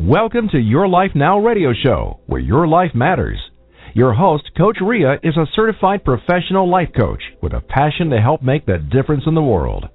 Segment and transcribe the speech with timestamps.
[0.00, 3.38] Welcome to Your Life Now radio show, where your life matters.
[3.92, 8.42] Your host, Coach Rea, is a certified professional life coach with a passion to help
[8.42, 9.90] make the difference in the world.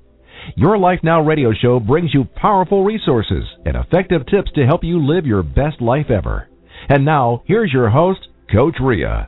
[0.55, 5.04] Your Life Now radio show brings you powerful resources and effective tips to help you
[5.04, 6.50] live your best life ever.
[6.88, 9.26] And now, here's your host, Coach Rea.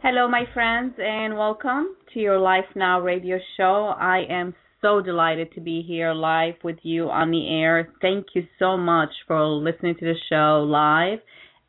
[0.00, 3.94] Hello, my friends, and welcome to your Life Now radio show.
[3.98, 7.92] I am so delighted to be here live with you on the air.
[8.00, 11.18] Thank you so much for listening to the show live,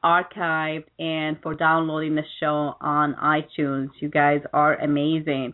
[0.04, 3.90] archived, and for downloading the show on iTunes.
[4.00, 5.54] You guys are amazing.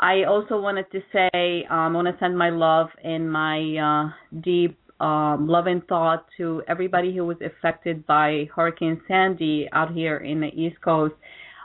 [0.00, 4.40] I also wanted to say um, I want to send my love and my uh,
[4.40, 10.18] deep um, love and thought to everybody who was affected by Hurricane Sandy out here
[10.18, 11.14] in the East Coast,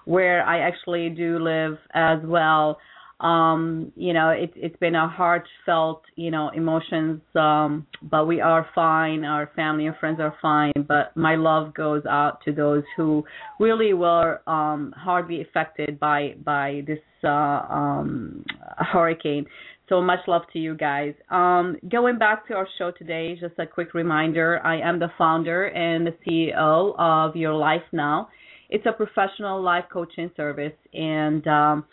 [0.05, 2.77] where I actually do live as well
[3.23, 8.68] um you know it it's been a heartfelt you know emotions um but we are
[8.76, 9.23] fine.
[9.23, 13.24] Our family and friends are fine but my love goes out to those who
[13.60, 18.44] really were um hardly affected by by this uh um
[18.77, 19.46] hurricane.
[19.90, 21.13] So much love to you guys.
[21.29, 25.66] Um going back to our show today just a quick reminder i am the founder
[25.68, 28.27] and the ceo of your life now.
[28.70, 31.85] It's a professional life coaching service and um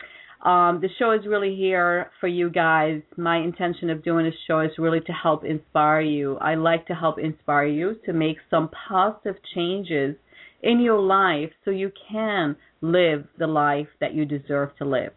[0.43, 3.01] um, the show is really here for you guys.
[3.15, 6.37] My intention of doing this show is really to help inspire you.
[6.37, 10.15] I like to help inspire you to make some positive changes
[10.63, 15.11] in your life so you can live the life that you deserve to live.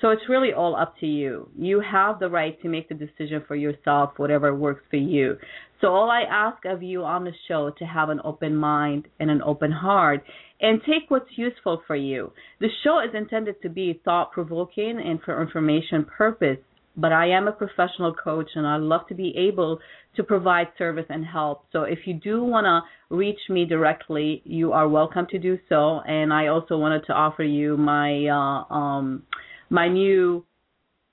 [0.00, 1.48] So it's really all up to you.
[1.56, 5.36] You have the right to make the decision for yourself, whatever works for you.
[5.80, 9.30] So all I ask of you on the show to have an open mind and
[9.30, 10.24] an open heart
[10.60, 12.32] and take what's useful for you.
[12.60, 16.58] The show is intended to be thought provoking and for information purpose,
[16.96, 19.78] but I am a professional coach and I love to be able
[20.16, 21.66] to provide service and help.
[21.72, 26.00] So if you do want to reach me directly, you are welcome to do so.
[26.00, 29.24] And I also wanted to offer you my uh, um,
[29.70, 30.44] my new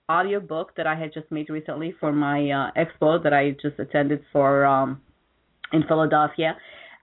[0.10, 3.80] audio book that I had just made recently for my uh, expo that I just
[3.80, 5.02] attended for um,
[5.72, 6.56] in Philadelphia.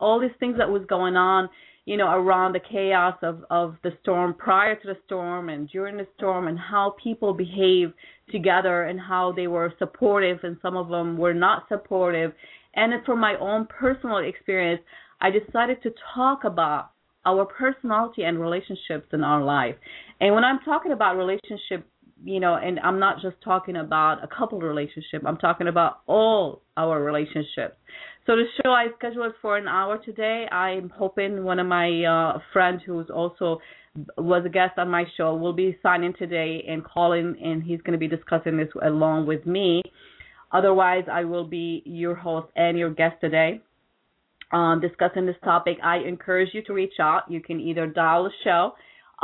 [0.00, 1.48] all these things that was going on,
[1.84, 5.96] you know, around the chaos of of the storm prior to the storm and during
[5.96, 7.92] the storm and how people behave
[8.30, 12.32] together and how they were supportive and some of them were not supportive.
[12.74, 14.80] And from my own personal experience,
[15.20, 16.90] I decided to talk about
[17.26, 19.76] our personality and relationships in our life.
[20.20, 21.86] And when I'm talking about relationship
[22.22, 25.22] you know, and I'm not just talking about a couple relationship.
[25.26, 27.76] I'm talking about all our relationships.
[28.26, 30.46] So the show I scheduled for an hour today.
[30.50, 33.58] I'm hoping one of my uh, friends who's also
[34.16, 37.92] was a guest on my show will be signing today and calling, and he's going
[37.92, 39.82] to be discussing this along with me.
[40.52, 43.60] Otherwise, I will be your host and your guest today.
[44.52, 47.22] Um, discussing this topic, I encourage you to reach out.
[47.28, 48.74] You can either dial the show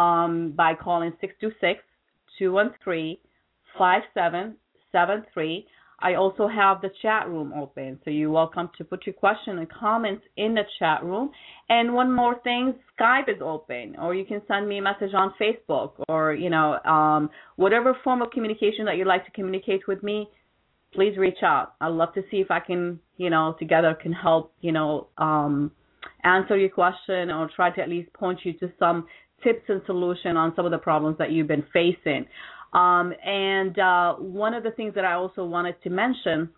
[0.01, 1.83] um, by calling 626
[2.41, 3.17] 213
[3.79, 5.67] 5773.
[6.03, 9.71] I also have the chat room open, so you're welcome to put your question and
[9.71, 11.31] comments in the chat room.
[11.69, 15.35] And one more thing, Skype is open, or you can send me a message on
[15.39, 20.03] Facebook, or you know, um, whatever form of communication that you'd like to communicate with
[20.03, 20.29] me.
[20.95, 21.75] Please reach out.
[21.83, 25.71] I'd love to see if I can, you know, together can help, you know, um,
[26.25, 29.07] answer your question or try to at least point you to some
[29.43, 32.27] tips and solution on some of the problems that you've been facing.
[32.73, 36.51] Um, and uh, one of the things that I also wanted to mention,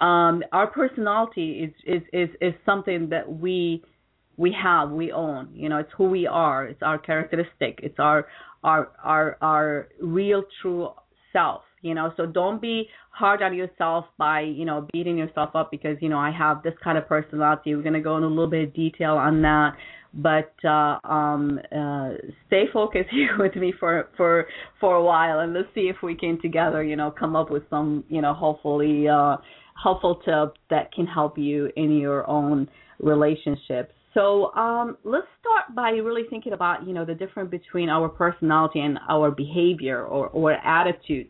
[0.00, 3.82] um, our personality is, is is is something that we
[4.36, 5.50] we have, we own.
[5.52, 6.64] You know, it's who we are.
[6.66, 7.80] It's our characteristic.
[7.82, 8.26] It's our
[8.62, 10.90] our our our real true
[11.32, 11.62] self.
[11.82, 15.96] You know, so don't be hard on yourself by you know beating yourself up because
[16.00, 17.74] you know I have this kind of personality.
[17.74, 19.76] We're gonna go in a little bit of detail on that
[20.14, 22.10] but uh, um, uh,
[22.46, 24.46] stay focused here with me for for
[24.80, 27.62] for a while, and let's see if we can together, you know, come up with
[27.70, 29.36] some, you know, hopefully uh,
[29.80, 32.68] helpful tip that can help you in your own
[33.00, 33.92] relationships.
[34.14, 38.80] So um, let's start by really thinking about, you know, the difference between our personality
[38.80, 41.28] and our behavior or, or attitude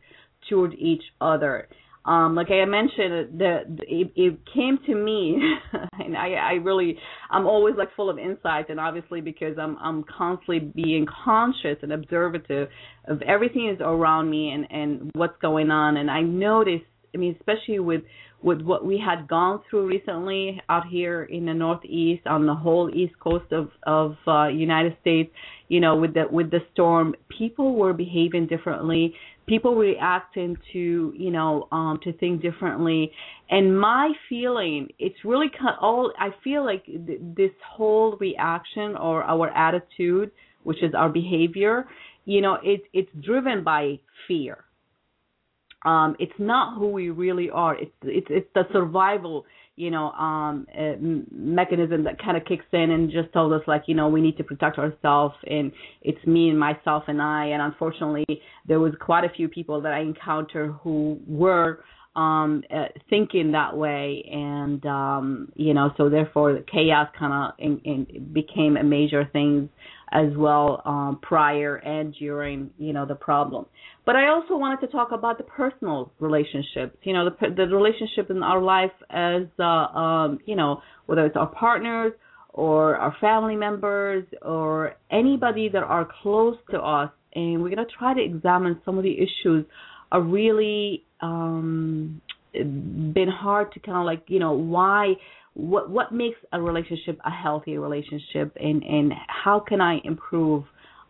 [0.49, 1.69] toward each other.
[2.09, 5.39] Um, like I mentioned, the, it, it came to me,
[5.99, 6.97] and I, I really,
[7.31, 11.93] I'm always like full of insight, and obviously because I'm, I'm constantly being conscious and
[11.93, 12.69] observative
[13.09, 17.37] of everything is around me and and what's going on, and I noticed, I mean,
[17.39, 18.03] especially with
[18.41, 22.89] with what we had gone through recently out here in the Northeast, on the whole
[22.95, 25.31] East Coast of of uh, United States,
[25.69, 29.15] you know, with the with the storm, people were behaving differently
[29.49, 33.11] people reacting to you know um to think differently.
[33.51, 39.23] And my feeling it's really cut all i feel like th- this whole reaction or
[39.23, 40.31] our attitude
[40.65, 41.87] which is our behavior
[42.25, 44.65] you know it's it's driven by fear.
[45.85, 47.75] Um it's not who we really are.
[47.77, 49.47] It's it's it's the survival
[49.79, 50.67] you know um
[51.31, 54.37] mechanism that kind of kicks in and just told us like you know we need
[54.37, 55.71] to protect ourselves and
[56.03, 57.47] it's me and myself and I.
[57.47, 58.27] And unfortunately
[58.67, 61.85] there was quite a few people that I encountered who were
[62.17, 64.29] um uh, thinking that way.
[64.31, 69.29] And um you know so therefore the chaos kind of in, in became a major
[69.33, 69.71] thing
[70.13, 73.67] as well um prior and during you know the problem.
[74.07, 78.31] But I also wanted to talk about the personal relationships, you know, the the relationship
[78.31, 82.13] in our life as uh, um, you know, whether it's our partners
[82.55, 88.15] or our family members or anybody that are close to us, and we're gonna try
[88.15, 89.67] to examine some of the issues
[90.11, 92.21] are really um,
[92.53, 95.13] been hard to kind of like you know why
[95.59, 100.65] what what makes a relationship a healthy relationship and and how can I improve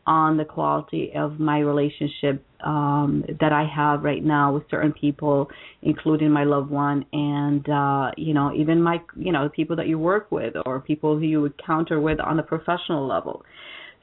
[0.06, 5.50] on the quality of my relationship um, that I have right now with certain people,
[5.82, 9.86] including my loved one, and uh, you know even my you know the people that
[9.86, 13.44] you work with or people who you encounter with on a professional level.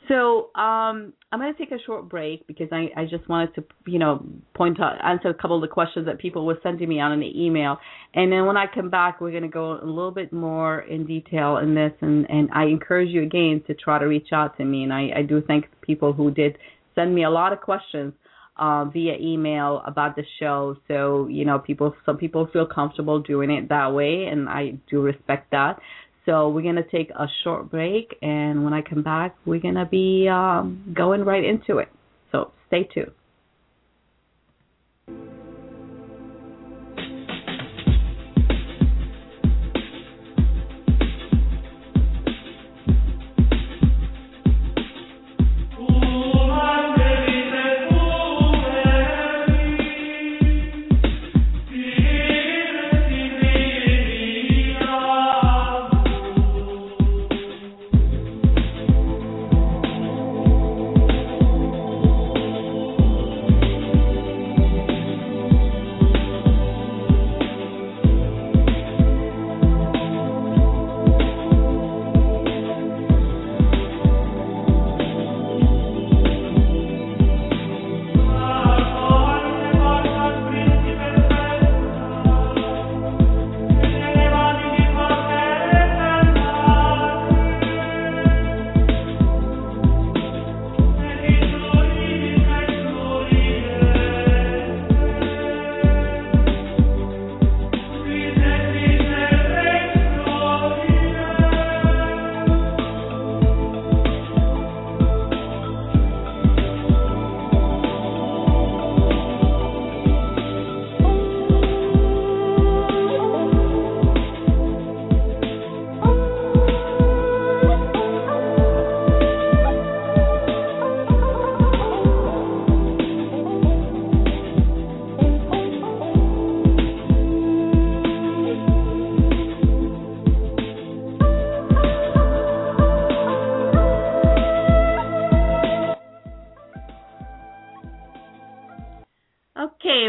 [0.08, 3.64] So um, I'm going to take a short break because I, I just wanted to,
[3.88, 7.00] you know, point out, answer a couple of the questions that people were sending me
[7.00, 7.78] out in the email.
[8.14, 11.06] And then when I come back, we're going to go a little bit more in
[11.06, 11.92] detail in this.
[12.02, 14.84] And, and I encourage you again to try to reach out to me.
[14.84, 16.58] And I, I do thank people who did
[16.94, 18.14] send me a lot of questions
[18.58, 20.78] uh, via email about the show.
[20.88, 25.02] So, you know, people, some people feel comfortable doing it that way, and I do
[25.02, 25.80] respect that.
[26.26, 29.76] So we're going to take a short break, and when I come back, we're going
[29.76, 31.90] to be um, going right into it.
[32.32, 33.12] So stay tuned.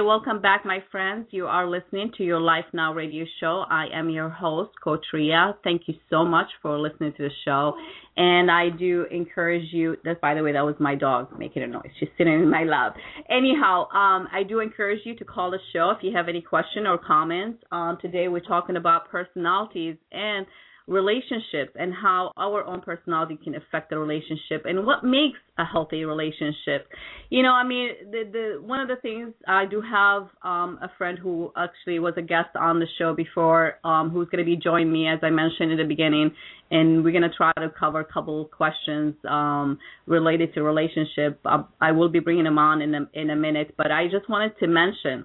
[0.07, 1.27] Welcome back, my friends.
[1.33, 3.65] You are listening to your Life Now radio show.
[3.69, 5.51] I am your host, Coach Rea.
[5.65, 7.75] Thank you so much for listening to the show.
[8.17, 9.97] And I do encourage you.
[10.05, 11.91] That, by the way, that was my dog making a noise.
[11.99, 12.95] She's sitting in my lap.
[13.29, 16.87] Anyhow, um, I do encourage you to call the show if you have any question
[16.87, 17.65] or comments.
[17.73, 20.47] Um, today we're talking about personalities and
[20.87, 26.05] relationships and how our own personality can affect the relationship and what makes a healthy
[26.05, 26.87] relationship.
[27.29, 30.91] You know, I mean, the the one of the things I do have um a
[30.97, 34.57] friend who actually was a guest on the show before um who's going to be
[34.57, 36.31] joining me as I mentioned in the beginning
[36.71, 41.41] and we're going to try to cover a couple questions um related to relationship.
[41.45, 44.29] I, I will be bringing them on in a in a minute, but I just
[44.29, 45.25] wanted to mention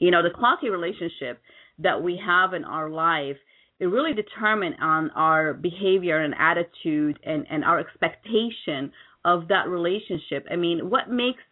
[0.00, 1.40] you know, the quality relationship
[1.78, 3.36] that we have in our life
[3.82, 8.92] it really determine on our behavior and attitude and, and our expectation
[9.24, 10.46] of that relationship.
[10.48, 11.42] I mean, what makes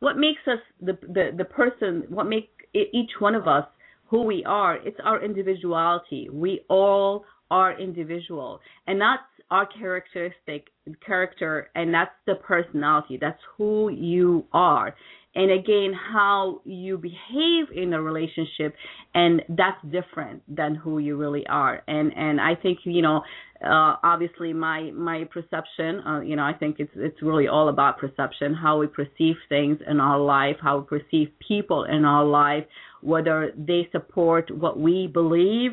[0.00, 3.64] what makes us the the, the person what make each one of us
[4.08, 6.28] who we are it's our individuality.
[6.30, 10.66] We all are individual and that's our characteristic
[11.04, 13.16] character and that's the personality.
[13.18, 14.94] That's who you are
[15.34, 18.74] and again how you behave in a relationship
[19.14, 21.82] and that's different than who you really are.
[21.86, 23.22] And and i think you know
[23.64, 27.98] uh obviously my my perception uh, you know i think it's it's really all about
[27.98, 32.64] perception how we perceive things in our life how we perceive people in our life
[33.02, 35.72] whether they support what we believe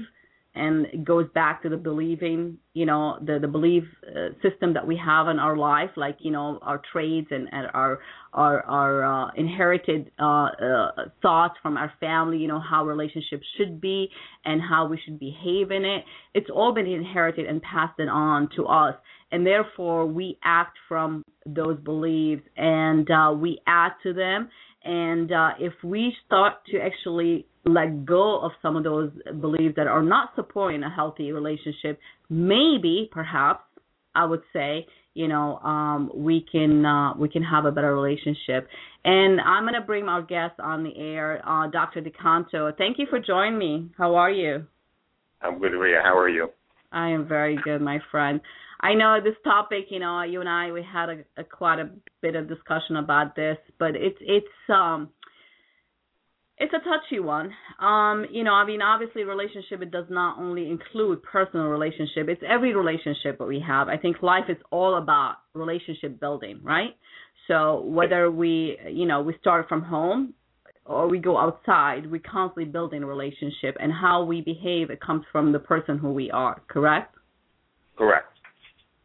[0.56, 4.88] and it goes back to the believing, you know, the the belief uh, system that
[4.88, 8.00] we have in our life, like you know our traits and, and our
[8.34, 13.82] our our uh, inherited uh, uh, thoughts from our family, you know how relationships should
[13.82, 14.10] be
[14.46, 16.04] and how we should behave in it.
[16.34, 18.96] It's all been inherited and passed it on to us,
[19.32, 24.50] and therefore we act from those beliefs and uh, we add to them.
[24.84, 29.88] And uh, if we start to actually let go of some of those beliefs that
[29.88, 33.64] are not supporting a healthy relationship, maybe, perhaps,
[34.14, 38.68] I would say, you know, um, we can uh, we can have a better relationship.
[39.04, 42.02] And I'm going to bring our guest on the air, uh, Dr.
[42.02, 42.78] DeCanto.
[42.78, 43.90] Thank you for joining me.
[43.98, 44.66] How are you?
[45.42, 46.00] I'm good, Rea.
[46.04, 46.50] How are you?
[46.92, 48.42] I am very good, my friend.
[48.82, 51.90] I know this topic, you know, you and I we had a, a quite a
[52.22, 55.10] bit of discussion about this, but it's it's um
[56.58, 57.52] it's a touchy one.
[57.80, 62.42] Um, you know, I mean, obviously, relationship it does not only include personal relationship; it's
[62.48, 63.90] every relationship that we have.
[63.90, 66.96] I think life is all about relationship building, right?
[67.48, 70.34] So whether we, you know, we start from home
[70.86, 75.24] or we go outside, we constantly building a relationship, and how we behave it comes
[75.32, 76.62] from the person who we are.
[76.68, 77.14] Correct?
[77.98, 78.32] Correct.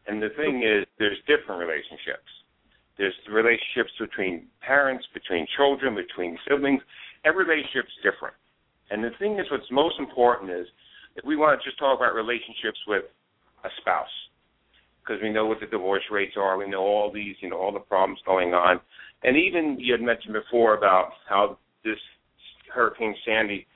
[0.07, 2.27] And the thing is, there's different relationships.
[2.97, 6.81] There's relationships between parents, between children, between siblings
[7.25, 8.35] every relationship's different.
[8.89, 10.67] And the thing is, what's most important is
[11.15, 13.03] if we want to just talk about relationships with
[13.63, 14.15] a spouse,
[15.01, 17.71] because we know what the divorce rates are, we know all these, you know, all
[17.71, 18.79] the problems going on,
[19.23, 21.97] and even you had mentioned before about how this
[22.73, 23.67] Hurricane Sandy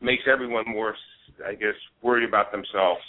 [0.00, 0.94] makes everyone more,
[1.46, 3.00] I guess, worried about themselves.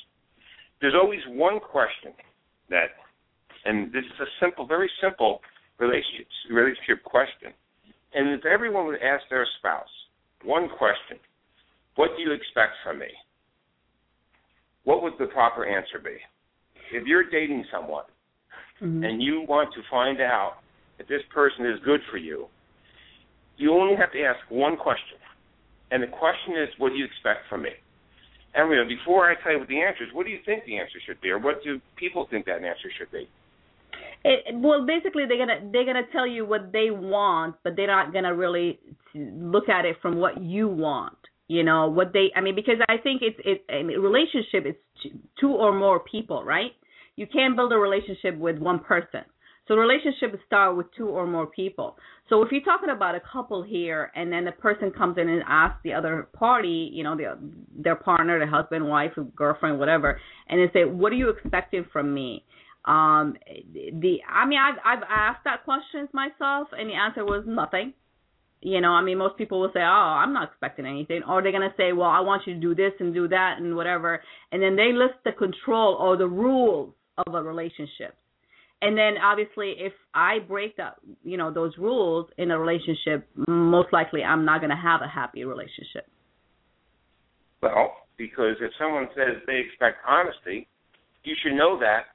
[0.81, 2.13] There's always one question
[2.69, 2.91] that,
[3.65, 5.41] and this is a simple, very simple
[5.79, 7.51] relationship relationship question
[8.15, 9.87] and if everyone would ask their spouse
[10.43, 11.17] one question,
[11.95, 13.07] what do you expect from me?
[14.83, 16.17] What would the proper answer be?
[16.91, 18.03] If you're dating someone
[18.81, 19.03] mm-hmm.
[19.03, 20.57] and you want to find out
[20.99, 22.47] if this person is good for you,
[23.57, 25.17] you only have to ask one question.
[25.91, 27.69] And the question is, what do you expect from me?
[28.55, 30.65] And you know, before I tell you what the answer is, what do you think
[30.65, 33.27] the answer should be, or what do people think that answer should be?
[34.25, 38.13] It, well, basically, they're gonna they're gonna tell you what they want, but they're not
[38.13, 38.79] gonna really
[39.13, 41.17] look at it from what you want.
[41.47, 42.31] You know what they?
[42.35, 43.65] I mean, because I think it's it.
[43.69, 46.71] I mean, relationship is two or more people, right?
[47.15, 49.21] You can't build a relationship with one person.
[49.67, 51.95] So relationship start with two or more people.
[52.29, 55.41] So if you're talking about a couple here, and then the person comes in and
[55.47, 57.37] asks the other party, you know, the,
[57.77, 62.13] their partner, the husband, wife, girlfriend, whatever, and they say, "What are you expecting from
[62.13, 62.43] me?"
[62.85, 63.37] Um,
[63.73, 67.93] the I mean, I've I've asked that questions myself, and the answer was nothing.
[68.61, 71.51] You know, I mean, most people will say, "Oh, I'm not expecting anything," or they're
[71.51, 74.21] gonna say, "Well, I want you to do this and do that and whatever,"
[74.51, 76.93] and then they list the control or the rules
[77.25, 78.15] of a relationship.
[78.81, 83.93] And then obviously, if I break that, you know, those rules in a relationship, most
[83.93, 86.05] likely I'm not gonna have a happy relationship.
[87.61, 90.67] Well, because if someone says they expect honesty,
[91.23, 92.12] you should know that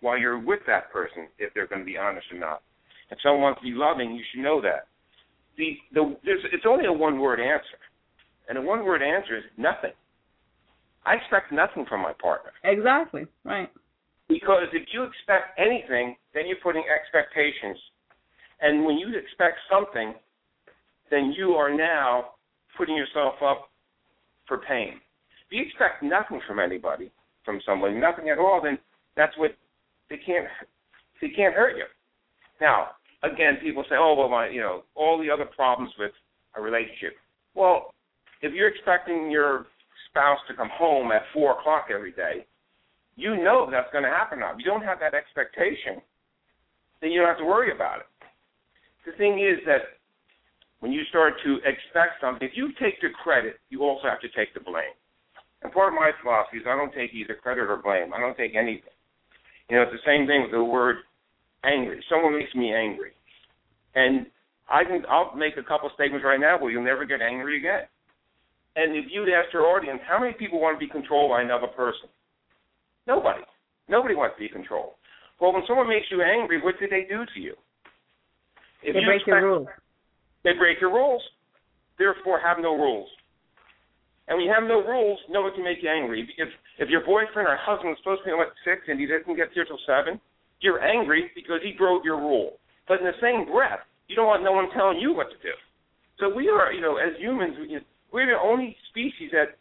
[0.00, 2.62] while you're with that person if they're going to be honest or not.
[3.10, 4.88] If someone wants to be loving, you should know that.
[5.56, 7.78] the the there's, it's only a one word answer,
[8.48, 9.92] and a one word answer is nothing.
[11.04, 12.52] I expect nothing from my partner.
[12.64, 13.26] Exactly.
[13.44, 13.70] Right.
[14.28, 17.78] Because if you expect anything, then you're putting expectations.
[18.60, 20.14] And when you expect something,
[21.10, 22.32] then you are now
[22.76, 23.70] putting yourself up
[24.46, 25.00] for pain.
[25.46, 27.10] If you expect nothing from anybody,
[27.44, 28.78] from someone, nothing at all, then
[29.16, 29.52] that's what
[30.10, 30.46] they can't
[31.20, 31.84] they can't hurt you.
[32.60, 32.90] Now,
[33.22, 36.12] again, people say, "Oh, well, my, you know, all the other problems with
[36.56, 37.14] a relationship."
[37.54, 37.94] Well,
[38.42, 39.66] if you're expecting your
[40.10, 42.46] spouse to come home at four o'clock every day,
[43.16, 44.52] you know that's going to happen now.
[44.52, 46.00] If you don't have that expectation,
[47.00, 48.06] then you don't have to worry about it.
[49.06, 49.98] The thing is that
[50.80, 54.28] when you start to expect something, if you take the credit, you also have to
[54.36, 54.94] take the blame.
[55.62, 58.14] And part of my philosophy is I don't take either credit or blame.
[58.14, 58.94] I don't take anything.
[59.68, 60.96] You know, it's the same thing with the word
[61.64, 62.02] angry.
[62.08, 63.12] Someone makes me angry.
[63.94, 64.26] And
[64.70, 67.88] I can I'll make a couple statements right now where you'll never get angry again.
[68.76, 71.66] And if you'd ask your audience, how many people want to be controlled by another
[71.66, 72.08] person?
[73.06, 73.42] Nobody.
[73.88, 74.92] Nobody wants to be controlled.
[75.40, 77.54] Well, when someone makes you angry, what did they do to you?
[78.82, 79.68] If they you break expect, your rules.
[80.44, 81.22] They break your rules.
[81.98, 83.08] Therefore, have no rules.
[84.28, 86.28] And you have no rules, no one can make you angry.
[86.36, 89.08] If if your boyfriend or husband is supposed to be home at six and he
[89.08, 90.20] doesn't get here till seven,
[90.60, 92.60] you're angry because he broke your rule.
[92.86, 95.54] But in the same breath, you don't want no one telling you what to do.
[96.20, 97.56] So we are, you know, as humans,
[98.12, 99.56] we're the only species that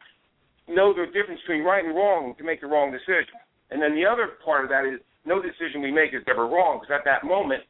[0.67, 3.39] know the difference between right and wrong to make the wrong decision.
[3.71, 6.79] And then the other part of that is no decision we make is ever wrong
[6.79, 7.63] because at that moment,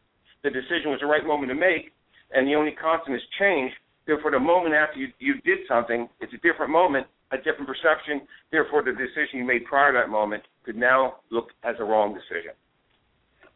[0.44, 1.92] the decision was the right moment to make,
[2.32, 3.74] and the only constant is change.
[4.08, 8.22] Therefore, the moment after you, you did something, it's a different moment, a different perception.
[8.52, 12.14] Therefore, the decision you made prior to that moment could now look as a wrong
[12.14, 12.56] decision.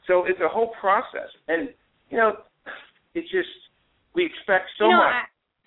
[0.07, 1.69] So it's a whole process, and
[2.09, 2.33] you know,
[3.15, 3.47] it's just
[4.13, 5.13] we expect so you know, much.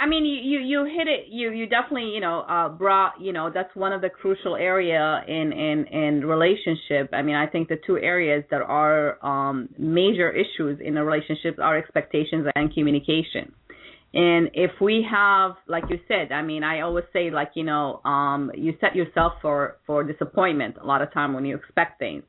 [0.00, 1.28] I, I mean, you, you you hit it.
[1.30, 5.23] You you definitely you know uh, brought you know that's one of the crucial area
[5.26, 7.08] in in in relationship.
[7.12, 11.58] I mean, I think the two areas that are um, major issues in a relationship
[11.58, 13.52] are expectations and communication.
[14.14, 18.00] And if we have, like you said, I mean, I always say, like you know,
[18.04, 22.22] um, you set yourself for for disappointment a lot of time when you expect things.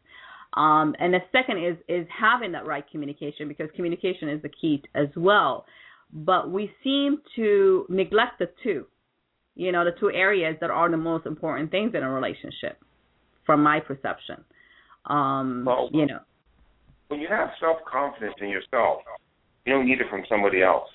[0.56, 4.82] Um, and the second is is having that right communication because communication is the key
[4.96, 5.66] as well.
[6.12, 8.88] But we seem to neglect the two,
[9.54, 12.80] you know, the two areas that are the most important things in a relationship,
[13.46, 14.44] from my perception.
[15.06, 16.20] Um, well, you know,
[17.10, 19.02] when you have self confidence in yourself,
[19.66, 20.88] you don't need it from somebody else.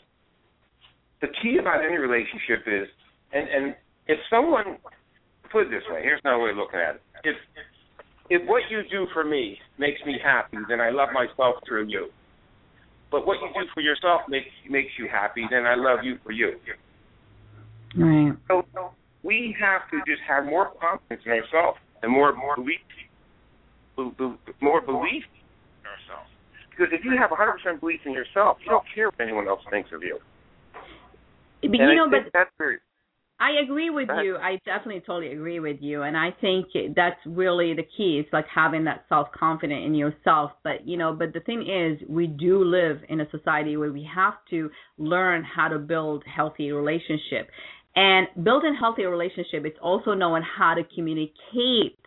[1.21, 2.89] The key about any relationship is,
[3.33, 3.75] and and
[4.07, 4.79] if someone
[5.51, 7.03] put it this way, here's another way of looking at it.
[7.25, 7.37] If
[8.31, 12.09] if what you do for me makes me happy, then I love myself through you.
[13.11, 16.33] But what you do for yourself makes makes you happy, then I love you for
[16.33, 16.55] you.
[17.97, 18.37] Right.
[18.47, 18.65] So,
[19.23, 22.81] we have to just have more confidence in ourselves and more more belief,
[24.61, 26.31] more belief in ourselves.
[26.71, 29.91] Because if you have 100% belief in yourself, you don't care what anyone else thinks
[29.93, 30.19] of you.
[31.63, 32.33] But you know, but
[33.41, 34.37] I agree with you.
[34.37, 38.21] I definitely totally agree with you, and I think that's really the key.
[38.23, 40.53] It's like having that self confidence in yourself.
[40.63, 44.07] But you know, but the thing is, we do live in a society where we
[44.15, 47.49] have to learn how to build healthy relationship,
[47.97, 49.65] and building healthy relationship.
[49.65, 51.99] It's also knowing how to communicate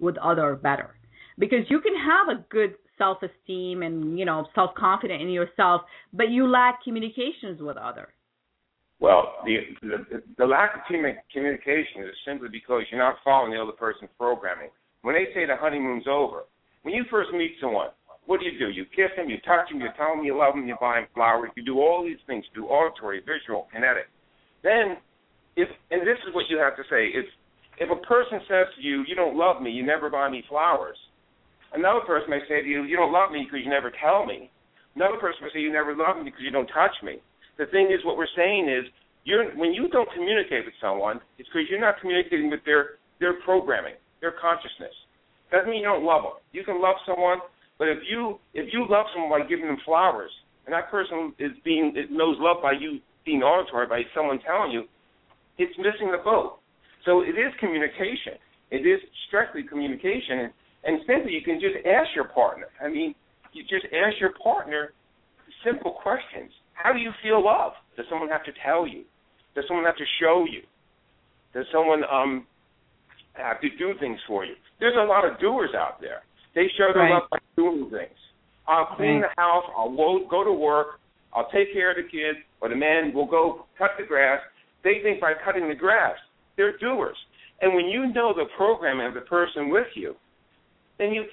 [0.00, 0.94] with other better,
[1.38, 5.82] because you can have a good self esteem and you know self confidence in yourself,
[6.14, 8.08] but you lack communications with others
[9.00, 13.72] well, the, the the lack of communication is simply because you're not following the other
[13.72, 14.70] person's programming.
[15.02, 16.44] When they say the honeymoon's over,
[16.82, 17.88] when you first meet someone,
[18.26, 18.70] what do you do?
[18.70, 21.08] You kiss them, you touch them, you tell them you love them, you buy them
[21.12, 24.08] flowers, you do all these things, you do auditory, visual, kinetic.
[24.62, 24.96] Then,
[25.56, 27.26] if and this is what you have to say: if
[27.78, 30.96] if a person says to you, "You don't love me, you never buy me flowers,"
[31.74, 34.50] another person may say to you, "You don't love me because you never tell me."
[34.94, 37.20] Another person may say, "You never love me because you don't touch me."
[37.58, 38.84] The thing is, what we're saying is,
[39.24, 43.40] you're when you don't communicate with someone, it's because you're not communicating with their their
[43.44, 44.92] programming, their consciousness.
[45.50, 46.32] Doesn't mean you don't love them.
[46.52, 47.38] You can love someone,
[47.78, 50.30] but if you if you love someone by giving them flowers,
[50.66, 54.84] and that person is being knows love by you being auditory by someone telling you,
[55.58, 56.58] it's missing the boat.
[57.04, 58.36] So it is communication.
[58.70, 60.52] It is strictly communication, and,
[60.84, 62.66] and simply you can just ask your partner.
[62.82, 63.14] I mean,
[63.52, 64.92] you just ask your partner
[65.64, 66.50] simple questions.
[66.74, 67.72] How do you feel love?
[67.96, 69.04] Does someone have to tell you?
[69.54, 70.62] Does someone have to show you?
[71.54, 72.46] Does someone um
[73.34, 74.54] have to do things for you?
[74.80, 76.22] There's a lot of doers out there.
[76.54, 77.14] They show their right.
[77.14, 78.18] love by doing things.
[78.66, 79.30] I'll clean right.
[79.34, 79.64] the house.
[79.76, 79.94] I'll
[80.30, 81.00] go to work.
[81.34, 84.40] I'll take care of the kids, or the man will go cut the grass.
[84.84, 86.14] They think by cutting the grass,
[86.56, 87.16] they're doers.
[87.60, 90.14] And when you know the programming of the person with you,
[90.98, 91.24] then you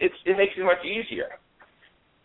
[0.00, 1.28] it's it makes it much easier.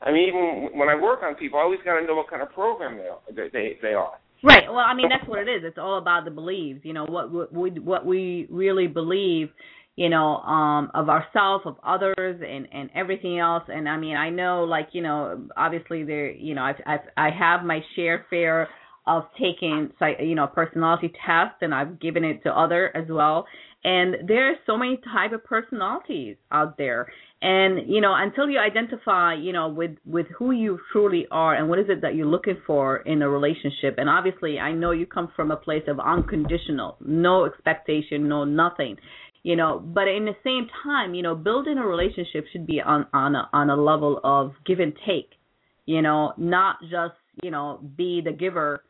[0.03, 2.41] I mean, even when I work on people, I always got to know what kind
[2.41, 4.13] of program they are, they they are.
[4.43, 4.63] Right.
[4.67, 5.61] Well, I mean, that's what it is.
[5.63, 6.81] It's all about the beliefs.
[6.83, 9.49] You know, what what we what we really believe.
[9.95, 13.63] You know, um, of ourselves, of others, and and everything else.
[13.67, 17.29] And I mean, I know, like you know, obviously there, you know, I've, I've I
[17.29, 18.67] have my share fair
[19.05, 23.45] of taking, you know, personality tests, and I've given it to other as well.
[23.83, 27.11] And there's so many type of personalities out there.
[27.45, 31.67] And, you know, until you identify, you know, with, with who you truly are and
[31.67, 33.95] what is it that you're looking for in a relationship.
[33.97, 38.95] And obviously I know you come from a place of unconditional, no expectation, no nothing
[39.43, 43.05] you know but in the same time you know building a relationship should be on
[43.13, 45.31] on a, on a level of give and take
[45.85, 48.83] you know not just you know be the giver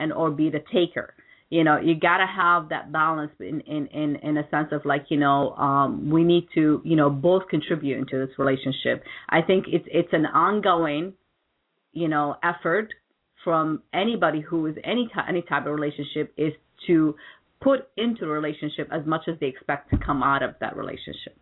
[0.00, 1.14] and or be the taker
[1.50, 4.84] you know you got to have that balance in in in in a sense of
[4.84, 9.40] like you know um we need to you know both contribute into this relationship i
[9.40, 11.14] think it's it's an ongoing
[11.92, 12.92] you know effort
[13.44, 16.52] from anybody who is any type any type of relationship is
[16.86, 17.14] to
[17.60, 21.36] put into a relationship as much as they expect to come out of that relationship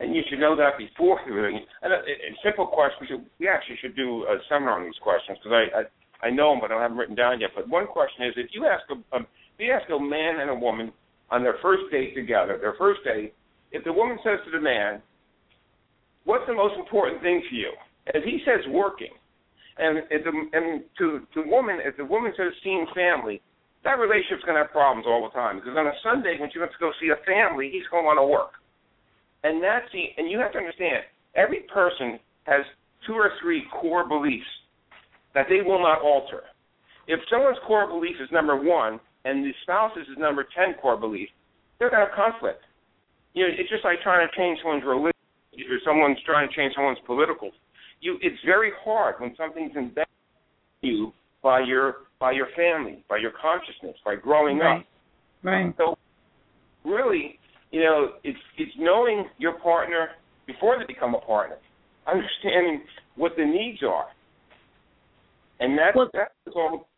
[0.00, 1.60] and you should know that before really.
[1.82, 3.26] And a, a simple question.
[3.38, 5.82] We actually should do a seminar on these questions because I, I
[6.22, 7.50] I know them, but I don't have them written down yet.
[7.54, 10.50] But one question is, if you ask a, um, if you ask a man and
[10.50, 10.92] a woman
[11.30, 13.34] on their first date together, their first date,
[13.72, 15.02] if the woman says to the man,
[16.24, 17.72] "What's the most important thing for you?"
[18.14, 19.12] If he says working,
[19.78, 23.42] and if the, and to to woman, if the woman says seeing family,
[23.82, 26.74] that relationship's to have problems all the time because on a Sunday when she wants
[26.74, 28.62] to go see a family, he's going want to work,
[29.42, 31.02] and that's the and you have to understand
[31.34, 32.62] every person has
[33.06, 34.46] two or three core beliefs
[35.34, 36.42] that they will not alter.
[37.08, 41.28] If someone's core belief is number one and the spouse's is number ten core belief,
[41.78, 42.62] they're going to have conflict.
[43.34, 45.12] You know, it's just like trying to change someone's religion
[45.56, 47.50] or someone's trying to change someone's political.
[48.00, 50.08] You, it's very hard when something's embedded
[50.82, 54.80] in you by your by your family, by your consciousness, by growing right.
[54.80, 54.86] up.
[55.42, 55.74] Right.
[55.76, 55.98] So,
[56.84, 57.38] really,
[57.70, 60.08] you know, it's it's knowing your partner
[60.46, 61.56] before they become a partner,
[62.06, 62.82] understanding
[63.16, 64.06] what the needs are,
[65.62, 66.88] and that's well, that's all.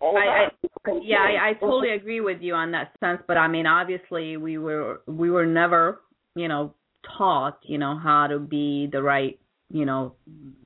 [0.00, 0.48] all I,
[0.86, 4.36] I, yeah, I, I totally agree with you on that sense, but I mean, obviously,
[4.36, 6.02] we were we were never,
[6.34, 6.74] you know,
[7.16, 9.38] taught, you know, how to be the right,
[9.70, 10.14] you know,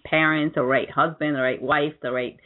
[0.05, 2.37] parents, the right husband, the right wife, the right,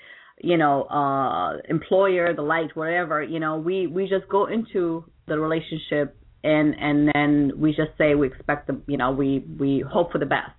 [0.43, 3.23] you know, uh employer, the light, whatever.
[3.23, 8.15] You know, we we just go into the relationship and and then we just say
[8.15, 10.53] we expect the, you know, we we hope for the best,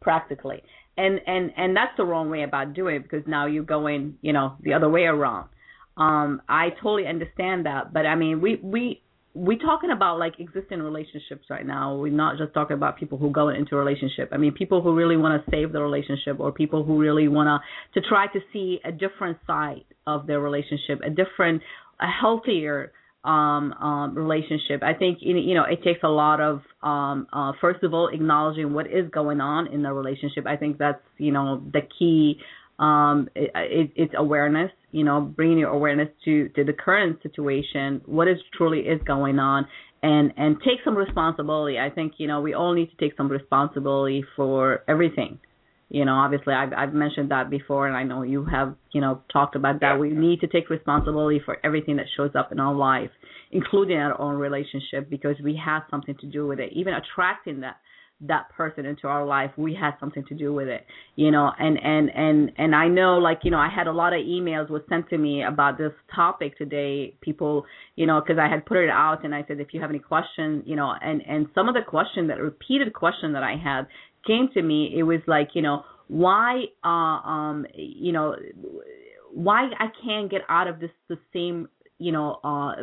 [0.00, 0.62] practically
[0.96, 4.32] and and and that's the wrong way about doing it because now you're going you
[4.32, 5.48] know the other way around.
[5.96, 9.02] Um i totally understand that but i mean we we
[9.36, 11.94] we're talking about like existing relationships right now.
[11.94, 14.30] We're not just talking about people who go into a relationship.
[14.32, 17.62] I mean people who really want to save the relationship or people who really want
[17.94, 21.62] to to try to see a different side of their relationship a different
[22.00, 22.92] a healthier
[23.26, 24.82] um, um, relationship.
[24.82, 28.72] I think you know it takes a lot of um, uh, first of all acknowledging
[28.72, 30.46] what is going on in the relationship.
[30.46, 32.38] I think that's you know the key.
[32.78, 34.70] Um, it, it, it's awareness.
[34.92, 39.38] You know, bringing your awareness to to the current situation, what is truly is going
[39.40, 39.66] on,
[40.02, 41.78] and and take some responsibility.
[41.78, 45.40] I think you know we all need to take some responsibility for everything
[45.88, 49.22] you know obviously i've i've mentioned that before and i know you have you know
[49.32, 49.98] talked about that.
[49.98, 53.10] We need to take responsibility for everything that shows up in our life
[53.52, 56.72] including our own relationship because we have something to do with it.
[56.72, 57.76] Even attracting that
[58.22, 61.78] that person into our life we had something to do with it you know and
[61.82, 64.80] and and and i know like you know i had a lot of emails was
[64.88, 67.14] sent to me about this topic today.
[67.20, 69.90] People you know because i had put it out and i said if you have
[69.90, 73.54] any questions you know and and some of the question that repeated question that i
[73.54, 73.82] had
[74.26, 78.36] came to me, it was like, you know, why, uh, um, you know,
[79.32, 82.74] why I can't get out of this the same, you know, uh,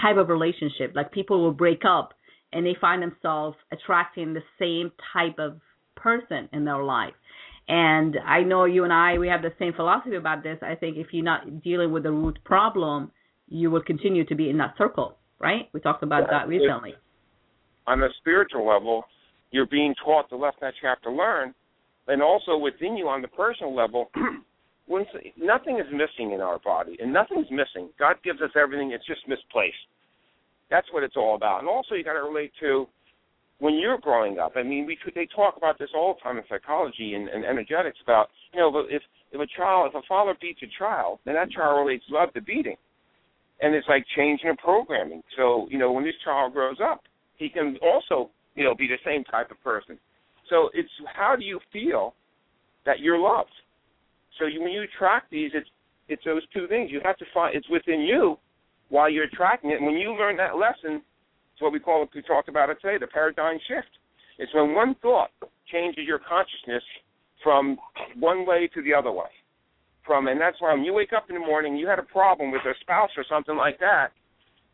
[0.00, 0.92] type of relationship.
[0.94, 2.14] Like people will break up
[2.52, 5.60] and they find themselves attracting the same type of
[5.94, 7.14] person in their life.
[7.68, 10.58] And I know you and I, we have the same philosophy about this.
[10.62, 13.10] I think if you're not dealing with the root problem,
[13.48, 15.68] you will continue to be in that circle, right?
[15.72, 16.94] We talked about yeah, that recently.
[17.86, 19.04] On a spiritual level,
[19.50, 21.54] you're being taught the left that you have to learn,
[22.08, 24.10] and also within you on the personal level,
[24.88, 27.88] once nothing is missing in our body, and nothing's missing.
[27.98, 29.76] God gives us everything; it's just misplaced.
[30.70, 31.60] That's what it's all about.
[31.60, 32.86] And also, you got to relate to
[33.58, 34.52] when you're growing up.
[34.56, 37.98] I mean, we they talk about this all the time in psychology and, and energetics
[38.02, 41.50] about you know if if a child if a father beats a child, then that
[41.50, 42.76] child relates love to beating,
[43.60, 45.22] and it's like changing the programming.
[45.36, 47.02] So you know when this child grows up,
[47.36, 49.98] he can also you know be the same type of person.
[50.50, 52.14] So it's how do you feel
[52.84, 53.50] that you're loved?
[54.38, 55.68] So you, when you attract these, it's
[56.08, 56.90] it's those two things.
[56.90, 58.38] You have to find it's within you
[58.88, 59.76] while you're attracting it.
[59.76, 61.02] And when you learn that lesson,
[61.52, 62.10] it's what we call it.
[62.14, 63.88] We talked about it today, the paradigm shift.
[64.38, 65.30] It's when one thought
[65.72, 66.82] changes your consciousness
[67.42, 67.76] from
[68.18, 69.30] one way to the other way.
[70.04, 72.52] From and that's why when you wake up in the morning, you had a problem
[72.52, 74.08] with a spouse or something like that.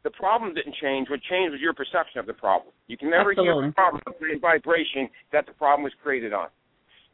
[0.02, 1.08] The problem didn't change.
[1.08, 2.74] What changed was your perception of the problem.
[2.88, 3.54] You can never Absolutely.
[3.54, 6.48] hear the problem in vibration that the problem was created on.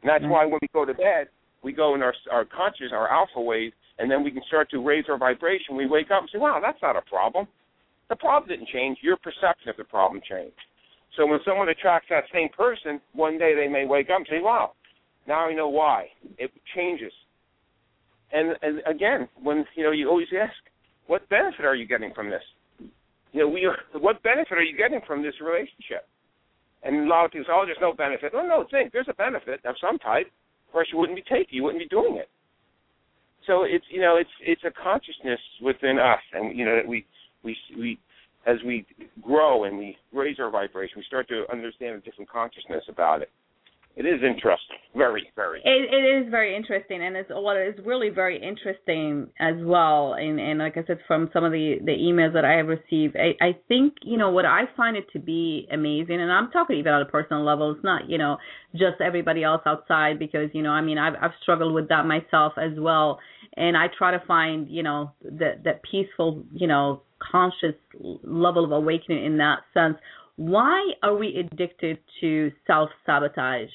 [0.01, 0.31] And that's Right.
[0.31, 1.29] why when we go to bed,
[1.61, 4.79] we go in our our conscious, our alpha wave, and then we can start to
[4.81, 5.75] raise our vibration.
[5.75, 7.47] We wake up and say, "Wow, that's not a problem."
[8.07, 9.03] The problem didn't change.
[9.03, 10.59] Your perception of the problem changed.
[11.15, 14.39] So when someone attracts that same person, one day they may wake up and say,
[14.39, 14.73] "Wow,
[15.27, 17.13] now I know why." It changes.
[18.31, 20.55] And and again, when you know, you always ask,
[21.07, 22.43] "What benefit are you getting from this?"
[23.31, 26.07] You know, we are, what benefit are you getting from this relationship?
[26.83, 29.13] And a lot of people say, "Oh, there's no benefit." No, no, think there's a
[29.13, 30.27] benefit of some type.
[30.73, 32.29] Or else you wouldn't be taking, you wouldn't be doing it.
[33.47, 37.05] So it's you know it's it's a consciousness within us, and you know that we
[37.43, 37.99] we we
[38.45, 38.85] as we
[39.21, 43.29] grow and we raise our vibration, we start to understand a different consciousness about it.
[43.95, 45.59] It is interesting, very very.
[45.65, 50.13] It, it is very interesting, and it's what is really very interesting as well.
[50.13, 53.17] And, and like I said, from some of the the emails that I have received,
[53.17, 56.77] I, I think you know what I find it to be amazing, and I'm talking
[56.77, 57.71] even on a personal level.
[57.73, 58.37] It's not you know
[58.73, 62.53] just everybody else outside because you know I mean I've I've struggled with that myself
[62.57, 63.19] as well,
[63.57, 67.75] and I try to find you know that that peaceful you know conscious
[68.23, 69.97] level of awakening in that sense.
[70.39, 73.69] Why are we addicted to self sabotage?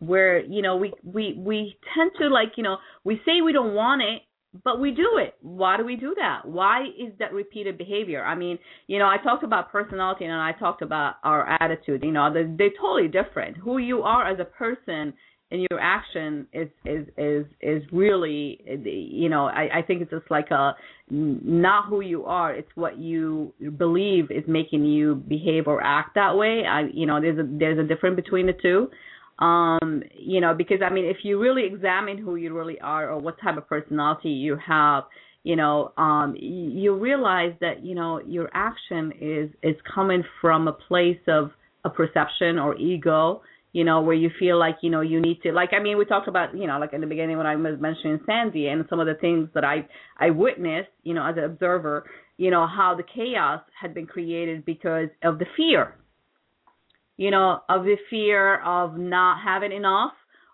[0.00, 3.74] where you know we we we tend to like you know we say we don't
[3.74, 4.22] want it
[4.64, 5.34] but we do it.
[5.42, 6.40] Why do we do that?
[6.44, 8.24] Why is that repeated behavior?
[8.24, 12.02] I mean you know i talked about personality and i talked about our attitude.
[12.02, 13.58] You know they're, they're totally different.
[13.58, 15.12] Who you are as a person
[15.50, 20.30] and your action is is is is really you know i i think it's just
[20.30, 20.74] like a
[21.10, 22.52] not who you are.
[22.52, 26.64] It's what you believe is making you behave or act that way.
[26.66, 28.88] I you know there's a there's a difference between the two.
[29.44, 33.18] Um you know because i mean if you really examine who you really are or
[33.18, 35.04] what type of personality you have
[35.44, 40.72] you know um you realize that you know your action is is coming from a
[40.72, 41.52] place of
[41.84, 43.40] a perception or ego
[43.72, 46.04] you know where you feel like you know you need to like i mean we
[46.04, 49.00] talked about you know like in the beginning when i was mentioning sandy and some
[49.00, 49.86] of the things that i
[50.18, 52.04] i witnessed you know as an observer
[52.36, 55.94] you know how the chaos had been created because of the fear
[57.20, 60.12] you know, of the fear of not having enough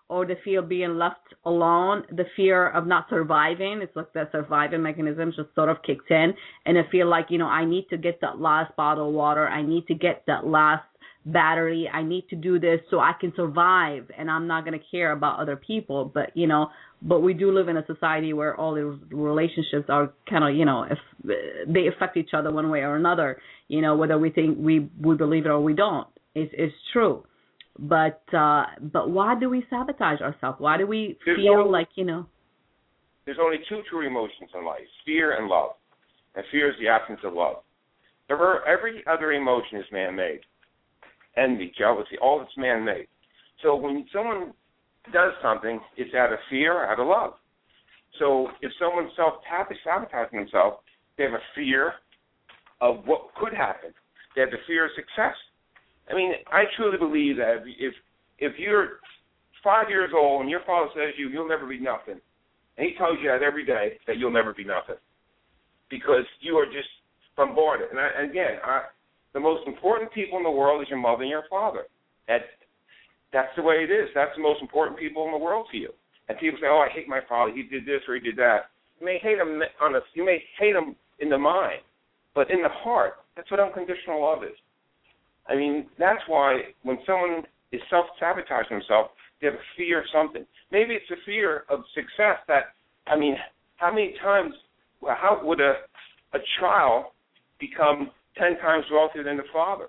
[0.09, 3.79] or the fear of being left alone, the fear of not surviving.
[3.81, 6.33] It's like the surviving mechanism just sort of kicks in.
[6.65, 9.47] And I feel like, you know, I need to get that last bottle of water.
[9.47, 10.83] I need to get that last
[11.31, 11.89] battery.
[11.93, 15.11] I need to do this so I can survive and I'm not going to care
[15.11, 16.05] about other people.
[16.13, 16.69] But, you know,
[17.01, 20.65] but we do live in a society where all the relationships are kind of, you
[20.65, 20.97] know, if
[21.67, 25.15] they affect each other one way or another, you know, whether we think we, we
[25.15, 27.23] believe it or we don't is is true.
[27.79, 30.59] But uh but why do we sabotage ourselves?
[30.59, 32.25] Why do we There's feel no- like, you know,
[33.25, 35.71] There's only two true emotions in life: fear and love.
[36.35, 37.57] And fear is the absence of love.
[38.29, 40.41] Every other emotion is man-made.
[41.37, 43.07] Envy, jealousy, all that's man-made.
[43.63, 44.53] So when someone
[45.13, 47.33] does something, it's out of fear, out of love.
[48.19, 50.77] So if someone's self-sabotaging themselves,
[51.17, 51.93] they have a fear
[52.81, 53.91] of what could happen.
[54.35, 55.35] They have the fear of success.
[56.09, 57.93] I mean, I truly believe that if
[58.39, 58.99] if you're
[59.63, 62.21] five years old and your father says you you'll never be nothing,
[62.77, 64.95] and he tells you that every day that you'll never be nothing,
[65.89, 66.87] because you are just
[67.35, 67.89] bombarded.
[67.89, 68.83] And, I, and again, I,
[69.33, 71.83] the most important people in the world is your mother and your father.
[72.27, 72.41] That
[73.33, 74.09] that's the way it is.
[74.15, 75.89] That's the most important people in the world to you.
[76.29, 77.51] And people say, "Oh, I hate my father.
[77.51, 80.43] He did this or he did that." You may hate him on a, you may
[80.59, 81.81] hate him in the mind,
[82.33, 84.57] but in the heart, that's what unconditional love is.
[85.47, 89.09] I mean, that's why when someone is self-sabotaging themselves,
[89.39, 90.45] they have a fear of something.
[90.71, 92.39] Maybe it's a fear of success.
[92.47, 92.73] That
[93.05, 93.37] I mean,
[93.77, 94.53] how many times?
[95.01, 95.73] How would a
[96.33, 97.05] a child
[97.59, 99.87] become ten times wealthier than the father?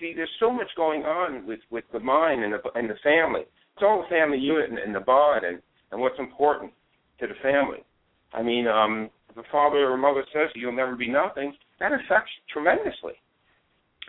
[0.00, 3.42] See, there's so much going on with with the mind and the and the family.
[3.42, 5.60] It's all the family unit and, and the bond and
[5.92, 6.72] and what's important
[7.20, 7.82] to the family.
[8.32, 12.30] I mean, um, if a father or mother says you'll never be nothing, that affects
[12.52, 13.14] tremendously.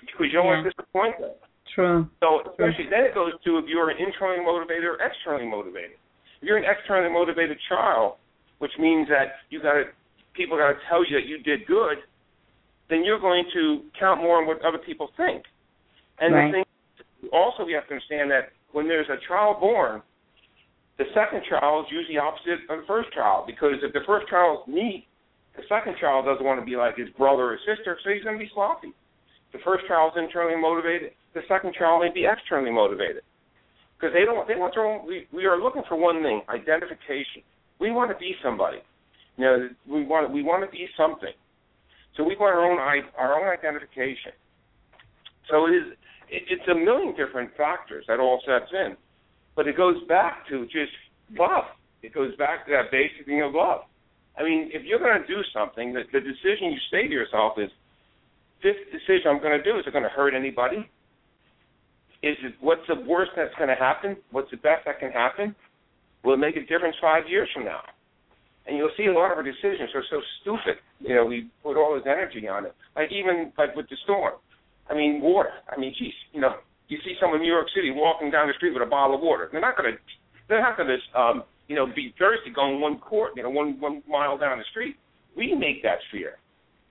[0.01, 0.63] because you don't Yeah.
[0.63, 1.35] want to disappoint them.
[1.75, 2.07] True.
[2.21, 5.97] So especially then it goes to if you're an internally motivated or externally motivated.
[6.41, 8.15] If you're an externally motivated child,
[8.59, 9.83] which means that you got to
[10.33, 11.97] people got to tell you that you did good,
[12.89, 15.43] then you're going to count more on what other people think.
[16.19, 16.51] And Right.
[16.51, 16.65] the thing
[17.31, 20.01] also we have to understand that when there's a child born,
[20.97, 24.67] the second child is usually opposite of the first child because if the first child
[24.67, 25.07] is neat,
[25.55, 28.37] the second child doesn't want to be like his brother or sister, so he's going
[28.37, 28.93] to be sloppy.
[29.51, 31.11] The first child is internally motivated.
[31.33, 33.23] The second child may be externally motivated
[33.97, 34.47] because they don't.
[34.47, 35.05] They want their own.
[35.07, 37.43] We, we are looking for one thing: identification.
[37.79, 38.79] We want to be somebody.
[39.37, 41.33] You know, we want we want to be something.
[42.15, 42.77] So we want our own
[43.17, 44.33] our own identification.
[45.49, 45.83] So it is.
[46.31, 48.95] It's a million different factors that all sets in,
[49.55, 50.93] but it goes back to just
[51.37, 51.63] love.
[52.03, 53.81] It goes back to that basic thing of love.
[54.37, 57.53] I mean, if you're going to do something, the, the decision you say to yourself
[57.57, 57.71] is,
[58.61, 60.87] "This decision I'm going to do is it going to hurt anybody?
[62.21, 64.17] Is it what's the worst that's going to happen?
[64.31, 65.55] What's the best that can happen?
[66.23, 67.81] Will it make a difference five years from now?"
[68.69, 70.77] And you'll see a lot of our decisions are so stupid.
[70.99, 72.75] You know, we put all this energy on it.
[72.95, 74.33] Like even like with the storm.
[74.89, 75.49] I mean, water.
[75.69, 76.53] I mean, geez, you know,
[76.87, 79.21] you see someone in New York City walking down the street with a bottle of
[79.21, 79.49] water.
[79.51, 79.97] They're not going to,
[80.47, 84.01] they're not to, um, you know, be thirsty going one court, you know, one one
[84.07, 84.95] mile down the street.
[85.37, 86.37] We make that fear.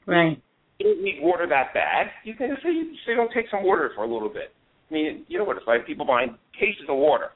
[0.06, 0.40] Right.
[0.78, 2.06] You don't need water that bad.
[2.24, 2.70] You can say,
[3.06, 4.54] say, don't take some water for a little bit.
[4.90, 5.86] I mean, you know what it's like.
[5.86, 7.30] People buying cases of water,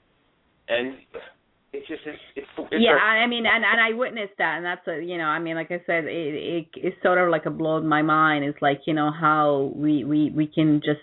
[0.69, 0.95] and
[1.73, 4.87] it's just it's it's, it's yeah, i mean, and and I witnessed that, and that's
[4.87, 7.51] a you know, I mean, like I said, it it it's sort of like a
[7.51, 8.45] blowed my mind.
[8.45, 11.01] It's like you know how we we we can just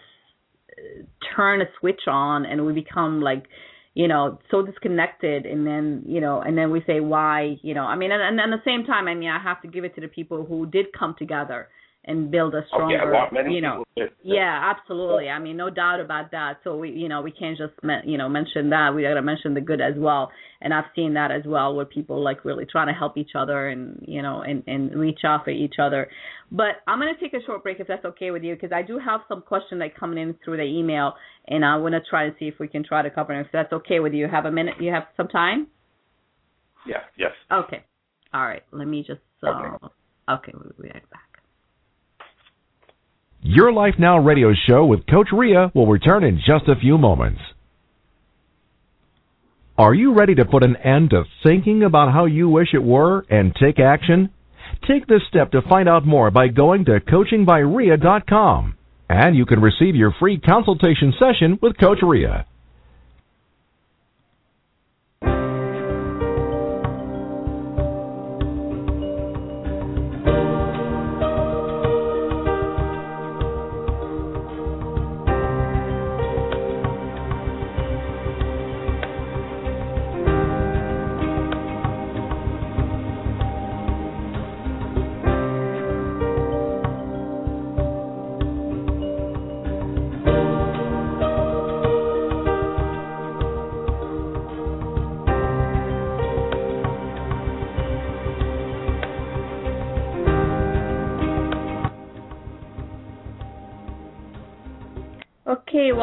[0.78, 1.04] uh,
[1.36, 3.46] turn a switch on and we become like
[3.96, 7.58] you know so disconnected and then you know and then we say why?
[7.64, 9.68] You know i mean and, and at the same time i mean i have to
[9.68, 11.68] give it to the people who did come together
[12.06, 13.84] and build a oh, stronger yeah, lot many you know
[14.24, 15.30] yeah, absolutely.
[15.30, 16.60] I mean, no doubt about that.
[16.64, 17.74] So we, you know, we can't just,
[18.06, 18.94] you know, mention that.
[18.94, 20.32] We got to mention the good as well.
[20.62, 23.70] And I've seen that as well, where people like really trying to help each other
[23.70, 26.10] and, you know, and and reach out for each other.
[26.52, 29.00] But I'm gonna take a short break if that's okay with you, because I do
[29.00, 31.14] have some questions that coming in through the email,
[31.48, 33.46] and I want to try and see if we can try to cover them.
[33.46, 34.76] If that's okay with you, have a minute?
[34.80, 35.68] You have some time?
[36.86, 37.32] Yeah, yes.
[37.52, 37.84] Okay.
[38.34, 38.64] All right.
[38.72, 39.22] Let me just.
[39.42, 39.94] Uh, Okay.
[40.30, 40.52] okay.
[40.54, 41.29] We'll be right back.
[43.42, 47.40] Your Life Now radio show with Coach Rea will return in just a few moments.
[49.78, 53.26] Are you ready to put an end to thinking about how you wish it were
[53.30, 54.30] and take action?
[54.86, 58.76] Take this step to find out more by going to coachingbyrea.com
[59.10, 62.44] and you can receive your free consultation session with Coach Rea.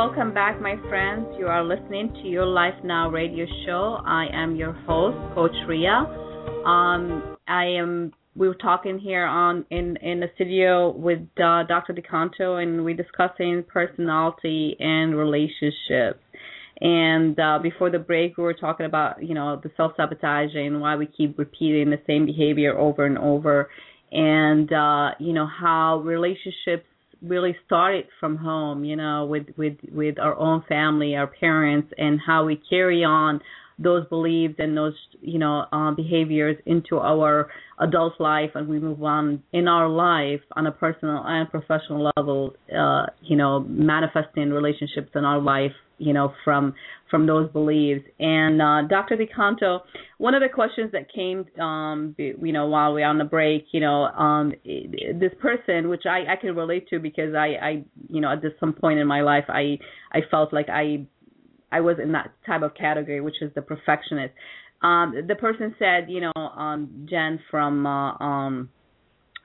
[0.09, 1.27] Welcome back, my friends.
[1.37, 3.99] You are listening to Your Life Now radio show.
[4.07, 5.89] I am your host, Coach Rea.
[6.65, 8.13] Um, I am.
[8.37, 11.93] We were talking here on in in the studio with uh, Dr.
[11.93, 16.21] DeCanto, and we're discussing personality and relationships.
[16.81, 20.95] And uh, before the break, we were talking about you know the self sabotaging, why
[20.95, 23.71] we keep repeating the same behavior over and over,
[24.13, 26.87] and uh, you know how relationships
[27.23, 32.21] really started from home, you know, with with with our own family, our parents, and
[32.25, 33.41] how we carry on
[33.79, 37.51] those beliefs and those you know uh, behaviors into our
[37.81, 42.55] adult life, and we move on in our life on a personal and professional level,
[42.77, 46.75] uh, you know, manifesting relationships in our life, you know, from
[47.11, 48.05] from those beliefs.
[48.19, 49.17] And uh, Dr.
[49.17, 49.81] DeCanto,
[50.19, 53.67] one of the questions that came, um, you know, while we are on the break,
[53.73, 58.21] you know, um, this person, which I, I can relate to because I, I, you
[58.21, 59.79] know, at this some point in my life, I,
[60.13, 61.07] I felt like I,
[61.71, 64.35] I was in that type of category, which is the perfectionist.
[64.83, 68.69] Um, the person said, you know, um, Jen from, uh, um,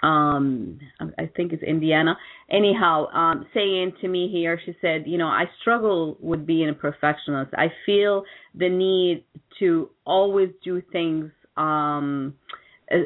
[0.04, 0.80] um
[1.18, 2.18] I think it's Indiana.
[2.50, 6.74] Anyhow, um saying to me here, she said, you know, I struggle with being a
[6.74, 7.52] perfectionist.
[7.56, 8.24] I feel
[8.56, 9.26] the need
[9.60, 12.36] to always do things um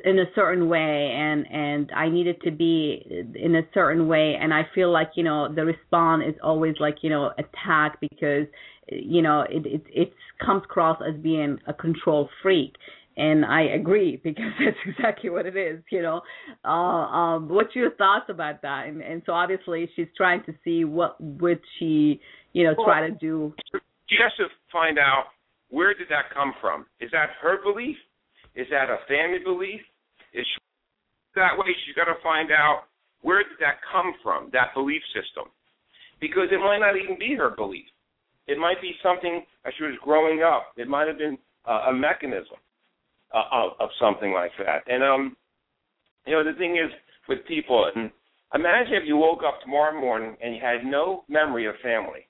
[0.04, 4.36] in a certain way and and I need it to be in a certain way
[4.40, 8.48] and I feel like you know the response is always like you know attack because
[8.90, 12.74] you know it it it comes across as being a control freak
[13.18, 16.22] and I agree because that's exactly what it is you know?
[16.64, 18.88] Uh um what's your thoughts about that?
[18.88, 22.20] And and so obviously she's trying to see what would she
[22.54, 23.54] you know well, try to do.
[24.08, 25.26] she has to find out
[25.70, 26.86] where did that come from?
[27.00, 27.98] Is that her belief?
[28.56, 29.82] Is that a family belief?
[30.34, 30.60] Is she,
[31.36, 31.68] that way?
[31.86, 32.84] She's got to find out
[33.22, 35.52] where did that come from, that belief system,
[36.22, 37.86] because it might not even be her belief.
[38.48, 40.72] It might be something as she was growing up.
[40.78, 42.62] It might have been uh, a mechanism
[43.36, 44.84] uh, of, of something like that.
[44.88, 45.36] And um,
[46.26, 46.92] you know, the thing is
[47.28, 48.10] with people, and
[48.54, 52.28] imagine if you woke up tomorrow morning and you had no memory of family.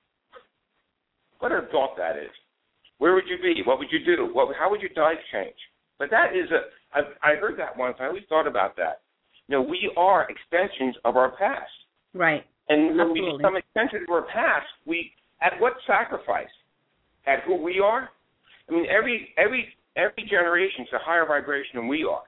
[1.40, 2.32] What a thought that is.
[2.98, 3.62] Where would you be?
[3.66, 4.30] What would you do?
[4.34, 5.56] What, how would your life change?
[6.00, 7.98] But that is a I've, I heard that once.
[8.00, 9.02] I always thought about that.
[9.48, 11.72] You know, we are extensions of our past.
[12.14, 12.44] Right.
[12.70, 13.32] And when Absolutely.
[13.32, 16.50] we become extensions of our past, we at what sacrifice?
[17.28, 18.10] At who we are?
[18.70, 22.24] I mean, every every every generation is a higher vibration than we are,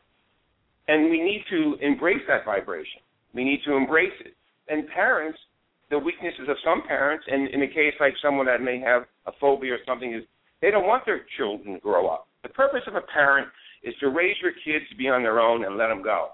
[0.88, 3.02] and we need to embrace that vibration.
[3.34, 4.34] We need to embrace it.
[4.70, 5.38] And parents,
[5.90, 9.32] the weaknesses of some parents, and in a case like someone that may have a
[9.40, 10.24] phobia or something, is
[10.62, 12.28] they don't want their children to grow up.
[12.44, 13.48] The purpose of a parent
[13.84, 16.30] is to raise your kids to be on their own and let them go.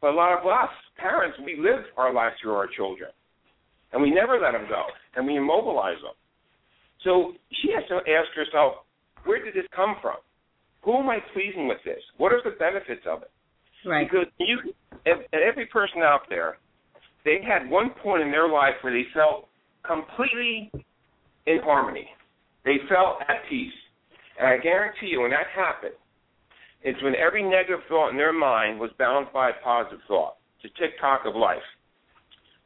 [0.00, 3.10] But a lot of us, parents, we live our life through our children.
[3.92, 4.82] And we never let them go.
[5.16, 6.14] And we immobilize them.
[7.04, 8.84] So she has to ask herself,
[9.24, 10.16] where did this come from?
[10.82, 12.00] Who am I pleasing with this?
[12.16, 13.30] What are the benefits of it?
[13.86, 14.08] Right.
[14.08, 14.58] Because you,
[15.06, 16.58] every person out there,
[17.24, 19.48] they had one point in their life where they felt
[19.86, 20.70] completely
[21.46, 22.08] in harmony.
[22.64, 23.72] They felt at peace.
[24.38, 25.94] And I guarantee you, when that happened,
[26.82, 30.36] it's when every negative thought in their mind was balanced by a positive thought.
[30.62, 31.64] It's a tick tock of life.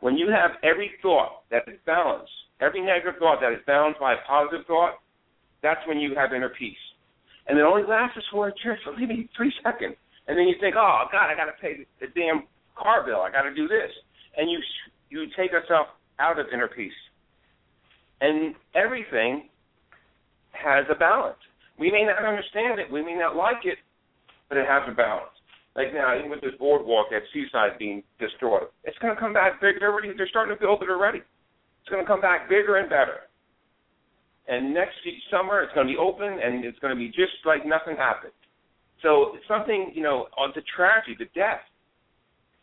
[0.01, 4.15] When you have every thought that is balanced, every negative thought that is balanced by
[4.15, 4.99] a positive thought,
[5.63, 6.77] that's when you have inner peace.
[7.47, 9.97] And it only lasts for just maybe three seconds.
[10.29, 12.45] And then you think, oh God, I got to pay the, the damn
[12.77, 13.21] car bill.
[13.21, 13.91] I got to do this,
[14.37, 14.59] and you
[15.11, 15.89] you take yourself
[16.19, 16.93] out of inner peace.
[18.21, 19.49] And everything
[20.53, 21.39] has a balance.
[21.79, 23.79] We may not understand it, we may not like it,
[24.49, 25.33] but it has a balance.
[25.75, 29.61] Like now, even with this boardwalk at Seaside being destroyed, it's going to come back
[29.61, 29.81] bigger.
[30.17, 31.19] They're starting to build it already.
[31.19, 33.27] It's going to come back bigger and better.
[34.49, 34.97] And next
[35.31, 38.33] summer, it's going to be open, and it's going to be just like nothing happened.
[39.03, 41.61] So something, you know, on the tragedy, the death,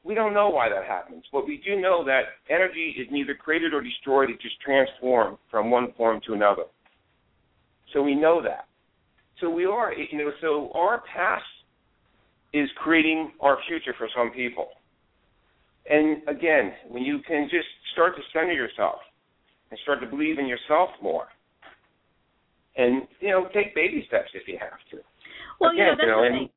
[0.04, 3.74] we don't know why that happens, but we do know that energy is neither created
[3.74, 6.64] or destroyed; it just transforms from one form to another.
[7.94, 8.66] So we know that.
[9.42, 11.44] So we are, you know, so our past
[12.54, 14.70] is creating our future for some people.
[15.90, 19.00] And again, when you can just start to center yourself
[19.72, 21.28] and start to believe in yourself more,
[22.78, 24.98] and you know, take baby steps if you have to.
[25.60, 26.50] Well, again, you know, that's you know, the thing.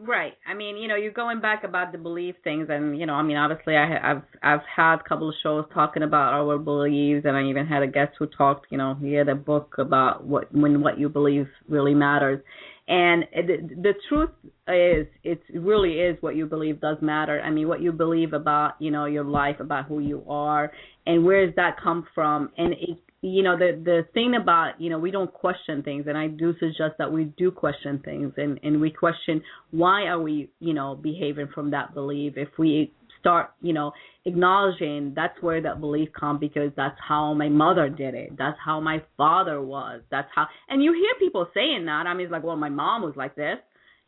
[0.00, 0.34] Right.
[0.46, 3.22] I mean, you know, you're going back about the belief things, and you know, I
[3.22, 7.36] mean, obviously, I, I've I've had a couple of shows talking about our beliefs, and
[7.36, 8.68] I even had a guest who talked.
[8.70, 12.40] You know, he had a book about what when what you believe really matters,
[12.86, 14.30] and the, the truth
[14.68, 17.40] is, it really is what you believe does matter.
[17.40, 20.70] I mean, what you believe about you know your life, about who you are,
[21.06, 24.90] and where does that come from, and it you know the the thing about you
[24.90, 28.60] know we don't question things and i do suggest that we do question things and
[28.62, 32.34] and we question why are we you know behaving from that belief.
[32.36, 33.92] If we start you know
[34.24, 38.36] acknowledging that's where that belief comes because that's how my mother did it.
[38.38, 40.02] That's how my father was.
[40.10, 42.06] That's how and you hear people saying that.
[42.06, 43.58] I mean it's like well my mom was like this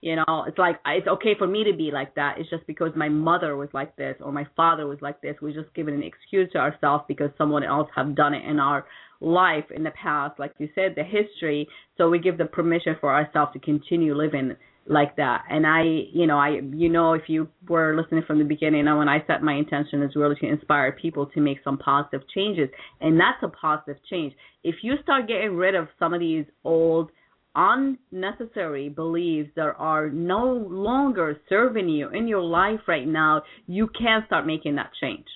[0.01, 2.37] you know, it's like it's okay for me to be like that.
[2.39, 5.37] It's just because my mother was like this or my father was like this.
[5.43, 8.87] We're just giving an excuse to ourselves because someone else have done it in our
[9.21, 11.69] life in the past, like you said, the history.
[11.99, 15.45] So we give the permission for ourselves to continue living like that.
[15.51, 15.83] And I,
[16.13, 19.23] you know, I, you know, if you were listening from the beginning, and when I
[19.27, 22.71] set my intention is really to inspire people to make some positive changes,
[23.01, 24.33] and that's a positive change.
[24.65, 27.11] If you start getting rid of some of these old
[27.55, 34.23] unnecessary beliefs that are no longer serving you in your life right now, you can
[34.27, 35.27] start making that change.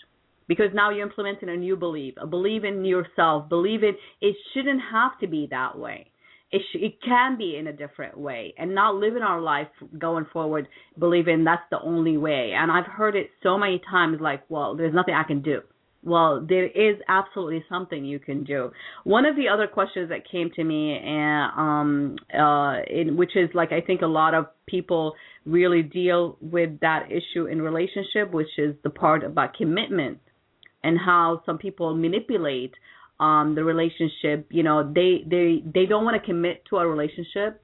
[0.47, 4.83] Because now you're implementing a new belief, a belief in yourself, believe it, it shouldn't
[4.93, 6.11] have to be that way.
[6.53, 10.27] It, sh- it can be in a different way and not living our life going
[10.33, 12.53] forward believing that's the only way.
[12.55, 15.62] And I've heard it so many times like, well, there's nothing I can do
[16.05, 18.70] well, there is absolutely something you can do.
[19.05, 23.48] One of the other questions that came to me, and um, uh, in, which is
[23.55, 25.14] like I think a lot of people
[25.46, 30.18] really deal with that issue in relationship, which is the part about commitment
[30.82, 32.74] and how some people manipulate
[33.18, 34.46] um, the relationship.
[34.50, 37.62] You know, they they they don't want to commit to a relationship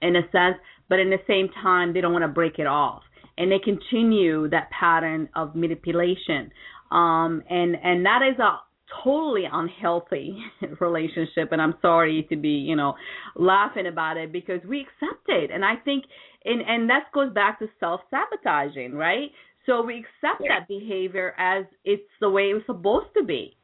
[0.00, 0.56] in a sense,
[0.88, 3.02] but in the same time they don't want to break it off
[3.38, 6.50] and they continue that pattern of manipulation
[6.90, 8.58] um, and and that is a
[9.04, 10.36] totally unhealthy
[10.80, 12.94] relationship and I'm sorry to be, you know,
[13.36, 15.50] laughing about it because we accept it.
[15.52, 16.04] And I think
[16.44, 19.30] and and that goes back to self-sabotaging, right?
[19.66, 20.60] So we accept yeah.
[20.60, 23.56] that behavior as it's the way it was supposed to be.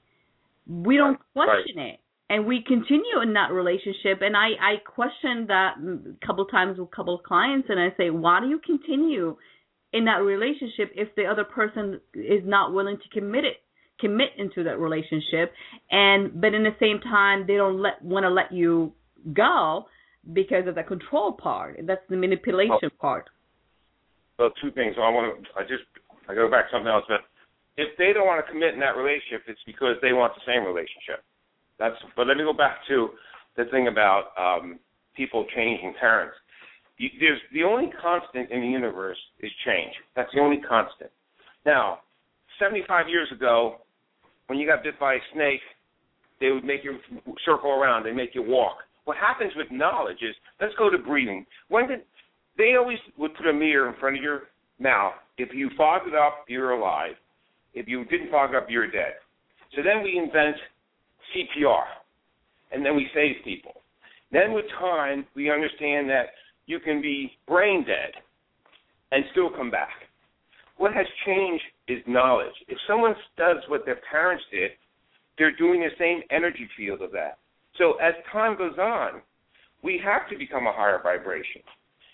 [0.67, 1.95] We don't question right.
[1.95, 2.01] it.
[2.31, 6.89] And we continue in that relationship and I I question that a couple times with
[6.93, 9.37] a couple of clients and I say, "Why do you continue
[9.95, 13.59] in that relationship if the other person is not willing to commit it
[14.01, 15.53] commit into that relationship.
[15.91, 18.93] And but in the same time they don't let want to let you
[19.33, 19.87] go
[20.33, 21.79] because of the control part.
[21.85, 23.01] That's the manipulation oh.
[23.01, 23.31] part.
[24.39, 24.97] Well two things.
[24.99, 25.87] I want to i just
[26.29, 27.21] i go back to something else but
[27.77, 30.65] if they don't want to commit in that relationship it's because they want the same
[30.67, 31.23] relationship.
[31.79, 33.11] That's but let me go back to
[33.57, 34.81] the thing about um
[35.15, 36.35] people changing parents
[36.99, 39.93] you, there's the only constant in the universe is change.
[40.17, 41.11] That's the only constant.
[41.67, 42.01] Now,
[42.59, 43.77] 75 years ago,
[44.47, 45.61] when you got bit by a snake,
[46.41, 46.99] they would make you
[47.45, 48.05] circle around.
[48.05, 48.77] They make you walk.
[49.05, 51.47] What happens with knowledge is, let's go to breathing.
[51.69, 52.01] When did
[52.57, 54.43] they always would put a mirror in front of your
[54.79, 55.15] mouth.
[55.39, 57.15] If you fog it up, you're alive.
[57.75, 59.15] If you didn't fog up, you're dead.
[59.75, 60.57] So then we invent
[61.35, 61.83] CPR,
[62.73, 63.73] and then we save people.
[64.31, 66.27] Then with time, we understand that
[66.67, 68.13] you can be brain dead
[69.13, 69.91] and still come back.
[70.77, 72.55] What has changed is knowledge.
[72.69, 74.73] If someone does what their parents did,
[75.39, 77.39] they're doing the same energy field of that.
[77.79, 79.23] So as time goes on,
[79.83, 81.61] we have to become a higher vibration.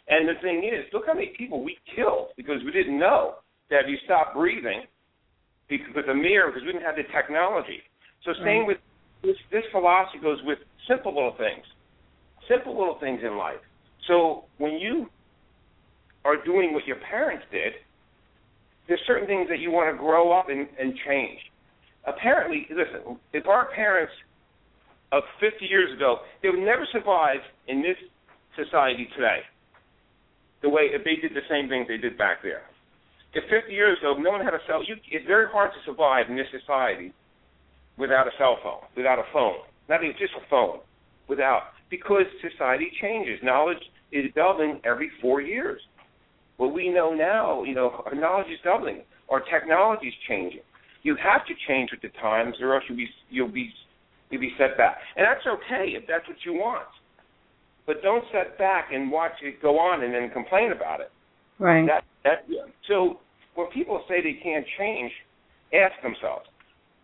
[0.08, 3.36] And the thing is, look how many people we killed because we didn't know
[3.70, 4.82] that if you stop breathing
[5.94, 7.78] with a mirror because we didn't have the technology.
[8.24, 8.78] So same with
[9.22, 11.64] this, this philosophy goes with simple little things,
[12.48, 13.62] simple little things in life.
[14.06, 15.06] So when you
[16.24, 17.72] are doing what your parents did,
[18.88, 21.38] there's certain things that you want to grow up and, and change.
[22.06, 24.12] Apparently, listen, if our parents
[25.12, 27.96] of 50 years ago, they would never survive in this
[28.56, 29.40] society today
[30.62, 32.62] the way if they did the same things they did back there.
[33.32, 36.26] If 50 years ago, no one had a cell, you, it's very hard to survive
[36.28, 37.14] in this society
[37.96, 40.80] without a cell phone, without a phone, not even just a phone,
[41.28, 43.38] without because society changes.
[43.42, 43.82] Knowledge
[44.12, 45.80] is doubling every four years.
[46.56, 49.02] What we know now, you know, our knowledge is doubling.
[49.28, 50.60] Our technology is changing.
[51.02, 53.70] You have to change with the times, or else you'll be you'll be
[54.30, 54.98] you'll be set back.
[55.16, 56.86] And that's okay if that's what you want.
[57.86, 61.10] But don't set back and watch it go on and then complain about it.
[61.58, 61.86] Right.
[61.86, 62.44] That that
[62.86, 63.20] so
[63.54, 65.10] when people say they can't change,
[65.72, 66.46] ask themselves,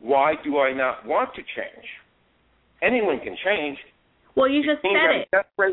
[0.01, 1.87] why do I not want to change?
[2.83, 3.79] Anyone can change.
[4.37, 5.29] Well, you just said it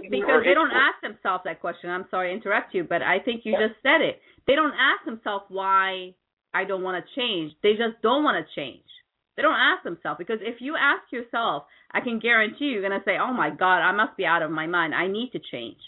[0.10, 1.90] because they don't ask themselves that question.
[1.90, 4.22] I'm sorry to interrupt you, but I think you just said it.
[4.48, 6.16] They don't ask themselves why
[6.54, 7.52] I don't want to change.
[7.62, 8.88] They just don't want to change.
[9.36, 13.04] They don't ask themselves because if you ask yourself, I can guarantee you're going to
[13.04, 14.96] say, "Oh my God, I must be out of my mind.
[14.96, 15.82] I need to change."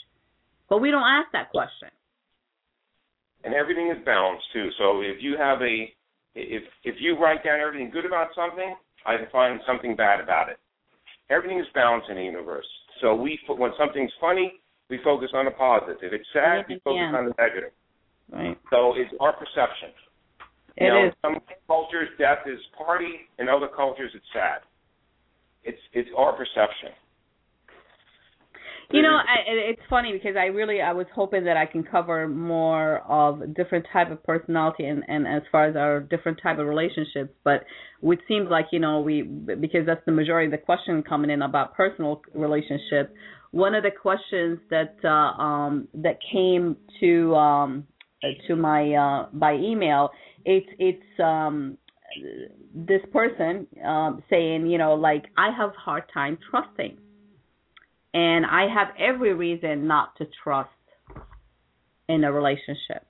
[0.67, 1.89] But we don't ask that question.
[3.45, 4.69] And everything is balanced too.
[4.77, 5.93] So if you have a
[6.33, 10.49] if if you write down everything good about something, I can find something bad about
[10.49, 10.59] it
[11.29, 12.65] everything is balanced in the universe.
[13.01, 14.53] So we, when something's funny,
[14.89, 15.97] we focus on the positive.
[16.01, 17.17] If it's sad, we focus yeah.
[17.17, 17.71] on the negative.
[18.31, 18.57] Right.
[18.69, 19.89] So it's our perception.
[20.77, 21.13] It you know, is.
[21.21, 23.29] Some cultures, death is party.
[23.39, 24.59] In other cultures, it's sad.
[25.63, 26.93] It's it's our perception.
[28.91, 32.27] You know, I, it's funny because I really I was hoping that I can cover
[32.27, 36.67] more of different type of personality and and as far as our different type of
[36.67, 37.65] relationships, but
[38.03, 41.41] it seems like you know we because that's the majority of the question coming in
[41.41, 43.13] about personal relationship.
[43.51, 47.87] One of the questions that uh, um, that came to um,
[48.47, 50.11] to my uh, by email,
[50.45, 51.77] it's it's um,
[52.75, 56.97] this person um, saying you know like I have hard time trusting
[58.15, 60.69] and I have every reason not to trust
[62.07, 63.05] in a relationship.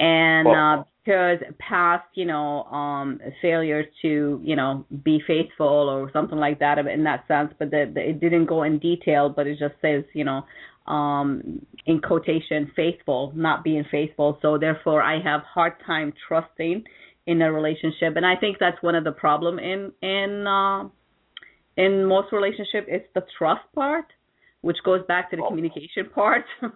[0.00, 6.38] And uh, because past, you know, um, failure to, you know, be faithful or something
[6.38, 9.58] like that in that sense, but the, the, it didn't go in detail, but it
[9.60, 10.42] just says, you know,
[10.92, 14.36] um, in quotation, faithful, not being faithful.
[14.42, 16.82] So therefore, I have hard time trusting
[17.26, 20.82] in a relationship and i think that's one of the problem in in uh
[21.76, 24.06] in most relationship it's the trust part
[24.60, 25.48] which goes back to the oh.
[25.48, 26.44] communication part.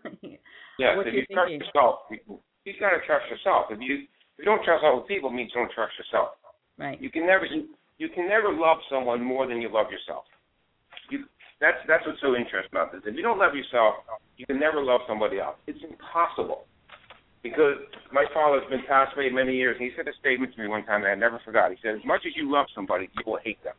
[0.79, 3.67] Yes if you trust yourself you, you got to trust yourself.
[3.71, 4.05] If you
[4.37, 6.37] if you don't trust other people means you don't trust yourself.
[6.77, 7.01] Right.
[7.01, 10.25] You can never you, you can never love someone more than you love yourself.
[11.09, 11.25] You
[11.61, 13.01] that's that's what's so interesting about this.
[13.07, 14.05] If you don't love yourself
[14.37, 15.57] you can never love somebody else.
[15.67, 16.67] It's impossible.
[17.43, 17.81] Because
[18.13, 20.85] my father's been passed away many years, and he said a statement to me one
[20.85, 21.71] time that I never forgot.
[21.71, 23.75] He said, "As much as you love somebody, you will hate them."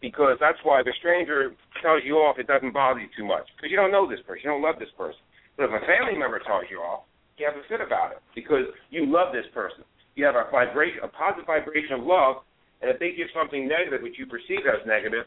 [0.00, 1.50] Because that's why the stranger
[1.82, 4.46] tells you off, it doesn't bother you too much because you don't know this person,
[4.46, 5.18] you don't love this person.
[5.58, 7.02] But if a family member tells you off,
[7.34, 9.82] you have a fit about it because you love this person.
[10.14, 12.46] You have a vibration, a positive vibration of love,
[12.82, 15.26] and if they give something negative which you perceive as negative,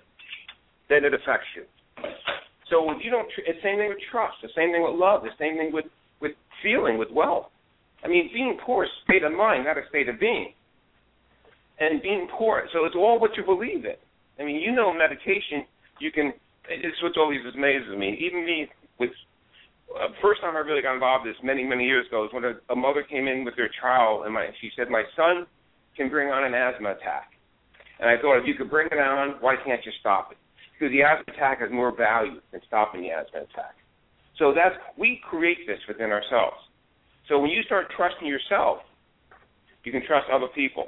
[0.88, 1.68] then it affects you.
[2.72, 5.24] So if you don't, it's the same thing with trust, the same thing with love,
[5.24, 5.92] the same thing with
[6.24, 6.32] with
[6.64, 7.52] feeling, with wealth.
[8.04, 10.54] I mean, being poor is a state of mind, not a state of being.
[11.80, 14.00] And being poor, so it's all what you believe in.
[14.42, 15.66] I mean, you know, meditation,
[16.00, 16.34] you can.
[16.68, 18.18] It's what always amazes me.
[18.26, 18.68] Even me,
[19.00, 19.12] with
[19.94, 22.54] uh, first time I really got involved this many many years ago was when a,
[22.74, 25.46] a mother came in with their child, and my she said my son
[25.96, 27.32] can bring on an asthma attack.
[28.00, 30.38] And I thought, if you could bring it on, why can't you stop it?
[30.74, 33.78] Because the asthma attack has more value than stopping the asthma attack.
[34.40, 36.58] So that's we create this within ourselves.
[37.30, 38.80] So when you start trusting yourself,
[39.84, 40.88] you can trust other people.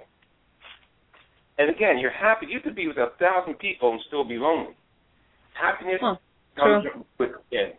[1.57, 2.47] And again, you're happy.
[2.49, 4.75] You could be with a thousand people and still be lonely.
[5.53, 6.15] Happiness huh,
[6.55, 6.85] comes
[7.19, 7.73] with within.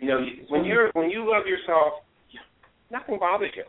[0.00, 2.04] You know, when you're when you love yourself,
[2.90, 3.64] nothing bothers you.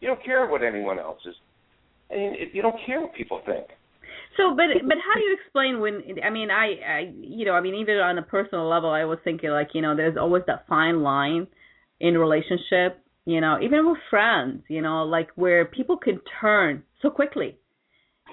[0.00, 1.34] You don't care what anyone else is.
[2.10, 3.66] I mean, you don't care what people think.
[4.36, 6.24] So, but but how do you explain when?
[6.24, 9.18] I mean, I, I you know, I mean, even on a personal level, I was
[9.24, 11.46] thinking like, you know, there's always that fine line
[12.00, 13.02] in relationship.
[13.24, 17.58] You know, even with friends, you know, like where people can turn so quickly.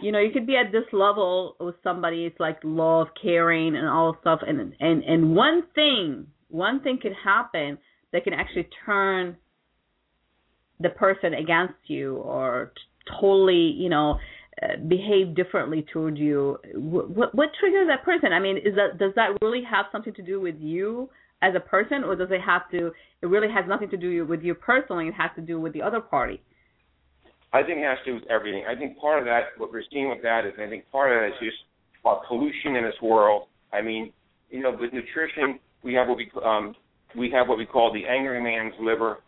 [0.02, 2.26] You know, you could be at this level with somebody.
[2.26, 7.14] It's like love, caring, and all stuff, and and and one thing, one thing could
[7.24, 7.78] happen
[8.12, 9.38] that can actually turn
[10.80, 12.74] the person against you or
[13.20, 14.20] totally, you know,
[14.62, 19.12] uh, behave differently toward you what what triggers that person i mean is that does
[19.18, 21.10] that really have something to do with you
[21.42, 22.90] as a person or does it have to
[23.22, 25.82] it really has nothing to do with you personally it has to do with the
[25.82, 26.42] other party
[27.56, 29.84] i think it has to do with everything i think part of that what we're
[29.92, 31.58] seeing with that is i think part of that is just
[32.06, 34.12] uh, pollution in this world i mean
[34.50, 36.76] you know with nutrition we have what we um
[37.18, 39.20] we have what we call the angry man's liver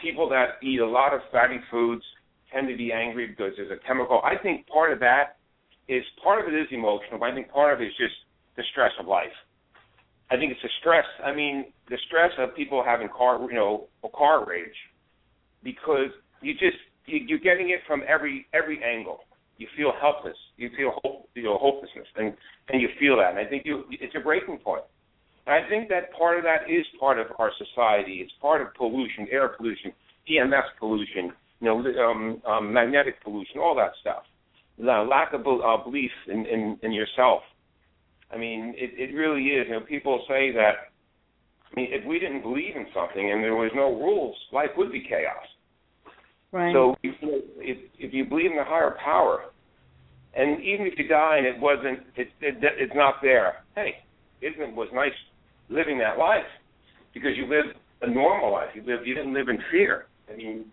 [0.00, 2.02] people that eat a lot of fatty foods
[2.52, 4.20] tend to be angry because there's a chemical.
[4.24, 5.36] I think part of that
[5.88, 8.14] is part of it is emotional, but I think part of it is just
[8.56, 9.34] the stress of life.
[10.30, 11.06] I think it's the stress.
[11.24, 14.76] I mean, the stress of people having car, you know, a car rage,
[15.62, 16.12] because
[16.42, 16.76] you just
[17.08, 19.20] you're getting it from every every angle.
[19.56, 20.36] You feel helpless.
[20.56, 22.34] You feel hope, you know, hopelessness, and
[22.68, 23.30] and you feel that.
[23.30, 24.84] And I think you it's a breaking point.
[25.46, 28.20] And I think that part of that is part of our society.
[28.22, 29.92] It's part of pollution, air pollution,
[30.30, 34.24] EMF pollution, you know, um, um, magnetic pollution, all that stuff.
[34.78, 37.40] The lack of uh, belief in, in, in yourself.
[38.30, 39.66] I mean, it, it really is.
[39.68, 40.92] You know, people say that.
[41.72, 44.92] I mean, if we didn't believe in something and there was no rules, life would
[44.92, 45.44] be chaos.
[46.50, 46.72] Right.
[46.72, 49.44] So if, if you believe in a higher power,
[50.34, 53.64] and even if you die and it wasn't, it, it it's not there.
[53.74, 53.96] Hey,
[54.40, 55.12] isn't it was nice
[55.68, 56.46] living that life
[57.12, 58.68] because you lived a normal life.
[58.74, 60.06] You lived, you didn't live in fear.
[60.32, 60.66] I mean,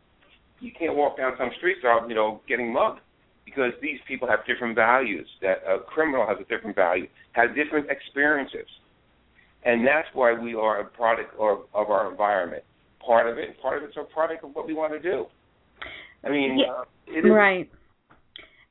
[0.59, 2.99] you can't walk down some streets without you know getting mugged
[3.43, 5.27] because these people have different values.
[5.41, 8.67] That a criminal has a different value, has different experiences,
[9.63, 12.63] and that's why we are a product of, of our environment.
[13.05, 15.25] Part of it, part of it's a product of what we want to do.
[16.25, 17.69] I mean, yeah, uh, right.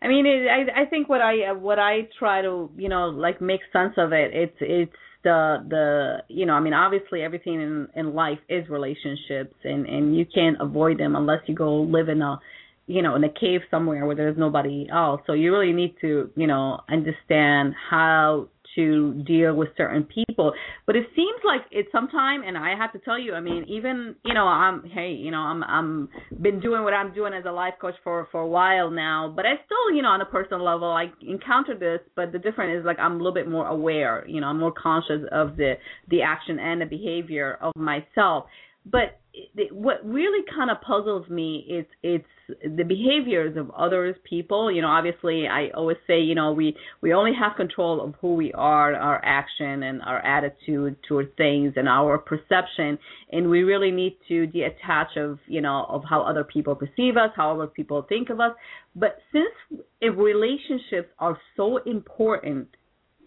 [0.03, 3.41] I mean, it, I I think what I what I try to you know like
[3.41, 4.33] make sense of it.
[4.35, 4.93] It's it's
[5.25, 10.17] the the you know i mean obviously everything in in life is relationships and and
[10.17, 12.39] you can't avoid them unless you go live in a
[12.87, 16.31] you know in a cave somewhere where there's nobody else so you really need to
[16.37, 18.47] you know understand how
[18.77, 20.53] to deal with certain people.
[20.87, 24.17] But it seems like it's sometime, and I have to tell you, I mean, even
[24.25, 26.09] you know, I'm hey, you know, I'm I'm
[26.41, 29.47] been doing what I'm doing as a life coach for for a while now, but
[29.47, 32.01] I still, you know, on a personal level, I encounter this.
[32.17, 34.73] But the difference is like I'm a little bit more aware, you know, I'm more
[34.73, 35.75] conscious of the
[36.11, 38.47] the action and the behavior of myself.
[38.85, 44.71] but it, what really kind of puzzles me is it's the behaviors of others people.
[44.71, 48.35] You know obviously i always say you know we we only have control of who
[48.35, 52.99] we are our action and our attitude toward things and our perception.
[53.33, 57.31] And we really need to detach of you know of how other people perceive us
[57.37, 58.53] how other people think of us.
[58.95, 62.69] But since relationships are so important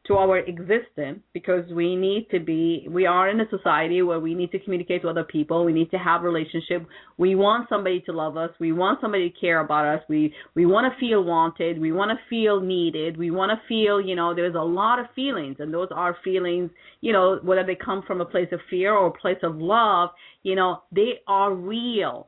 [0.08, 4.34] to our existence because we need to be we are in a society where we
[4.34, 5.66] need to communicate to other people.
[5.66, 6.86] We need to have relationship.
[7.18, 8.49] We want somebody to love us.
[8.60, 10.03] We want somebody to care about us.
[10.08, 11.80] We we want to feel wanted.
[11.80, 13.18] We want to feel needed.
[13.18, 16.72] We want to feel you know there's a lot of feelings and those are feelings
[17.01, 20.10] you know whether they come from a place of fear or a place of love
[20.43, 22.28] you know they are real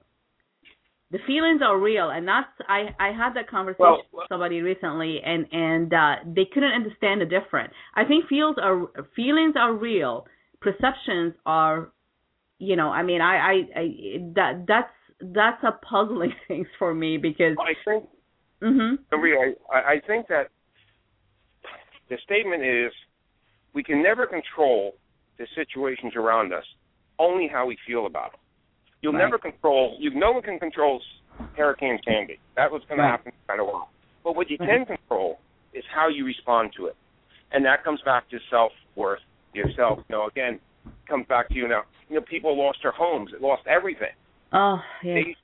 [1.12, 5.20] the feelings are real and that's i i had that conversation well, with somebody recently
[5.26, 7.74] and and uh they couldn't understand the difference.
[7.96, 10.26] I think feels are feelings are real.
[10.62, 11.92] Perceptions are
[12.60, 13.84] you know i mean i i, I
[14.36, 18.04] that that's that's a puzzling thing for me because i think
[18.62, 18.98] mhm
[19.74, 20.50] I, I think that
[22.10, 22.92] the statement is
[23.74, 24.96] we can never control
[25.38, 26.66] the situations around us
[27.18, 28.42] only how we feel about them
[29.02, 29.24] You'll right.
[29.24, 29.98] never control.
[30.00, 31.02] You no one can control
[31.56, 32.40] Hurricane Sandy.
[32.56, 33.08] That was going right.
[33.08, 33.90] to happen kind of well.
[34.24, 34.86] But what you right.
[34.86, 35.40] can control
[35.74, 36.96] is how you respond to it,
[37.52, 39.20] and that comes back to self worth
[39.54, 40.00] yourself.
[40.10, 40.60] You know, again,
[41.08, 41.84] comes back to you now.
[42.10, 44.16] You know, people lost their homes, It lost everything.
[44.52, 45.14] Oh, yeah.
[45.14, 45.36] They,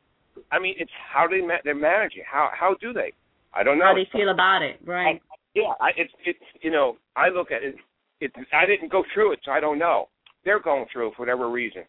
[0.51, 2.23] I mean, it's how they ma- they're managing.
[2.29, 3.13] How how do they?
[3.53, 3.85] I don't know.
[3.85, 5.15] How they feel about it, right?
[5.15, 7.75] I, yeah, I, it's it's you know I look at it.
[8.19, 10.09] It I didn't go through it, so I don't know.
[10.43, 11.83] They're going through it for whatever reason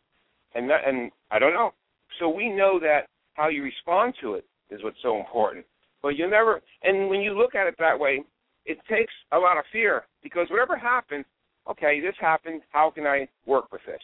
[0.56, 1.72] and that, and I don't know.
[2.18, 3.02] So we know that
[3.34, 5.64] how you respond to it is what's so important.
[6.02, 8.22] But you never, and when you look at it that way,
[8.64, 11.24] it takes a lot of fear because whatever happens,
[11.70, 12.62] okay, this happened.
[12.70, 14.00] How can I work with this?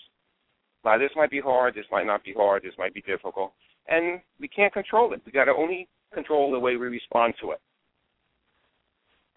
[0.84, 1.74] Now, this might be hard.
[1.74, 2.62] This might not be hard.
[2.62, 3.52] This might be difficult,
[3.88, 5.22] and we can't control it.
[5.24, 7.60] We got to only control the way we respond to it,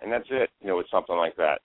[0.02, 0.50] and that's it.
[0.62, 1.62] You know, with something like that.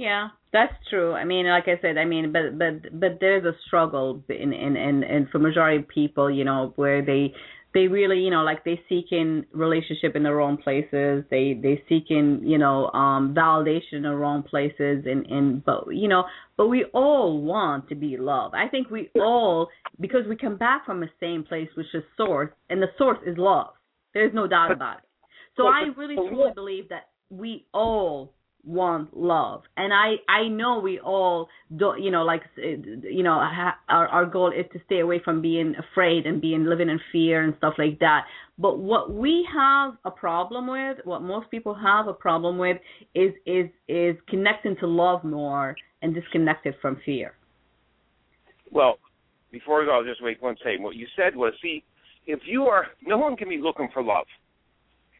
[0.00, 1.12] Yeah, that's true.
[1.12, 4.74] I mean, like I said, I mean, but but but there's a struggle in in
[4.74, 7.34] in, in for majority of people, you know, where they
[7.74, 11.24] they really, you know, like they seek in relationship in the wrong places.
[11.30, 15.94] They they seek in, you know, um validation in the wrong places and and but
[15.94, 16.24] you know,
[16.56, 18.54] but we all want to be loved.
[18.54, 19.68] I think we all
[20.00, 23.36] because we come back from the same place which is source and the source is
[23.36, 23.74] love.
[24.14, 25.04] There's no doubt about it.
[25.58, 28.32] So I really truly believe that we all
[28.64, 29.62] want love.
[29.76, 32.02] And i i know we all don't.
[32.02, 35.74] you know like you know ha, our our goal is to stay away from being
[35.78, 38.26] afraid and being living in fear and stuff like that.
[38.58, 42.76] But what we have a problem with what most people have a problem with
[43.14, 47.34] is is is connecting to love more and disconnected from fear.
[48.70, 48.98] Well
[49.52, 51.82] before we go i'll just wait one second what you said was see
[52.26, 54.26] if you are no one can be looking for love.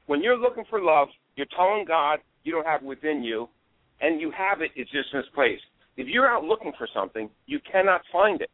[0.07, 3.49] When you're looking for love you're telling god you don't have within you,
[4.01, 5.63] and you have it, it's just misplaced.
[5.97, 8.51] If you're out looking for something, you cannot find it.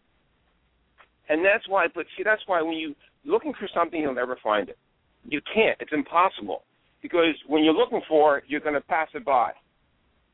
[1.28, 4.68] And that's why, but see, that's why when you looking for something, you'll never find
[4.68, 4.78] it.
[5.28, 5.76] You can't.
[5.80, 6.62] It's impossible
[7.02, 9.52] because when you're looking for it, you're going to pass it by.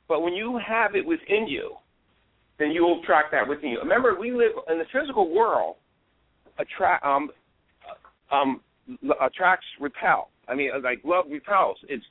[0.08, 1.76] But when you have it within you,
[2.58, 3.78] then you will track that within you.
[3.78, 5.76] Remember, we live in the physical world.
[6.58, 7.30] Attract um,
[8.30, 8.60] um,
[9.22, 10.28] attracts repel.
[10.48, 11.78] I mean, like love repels.
[11.88, 12.04] It's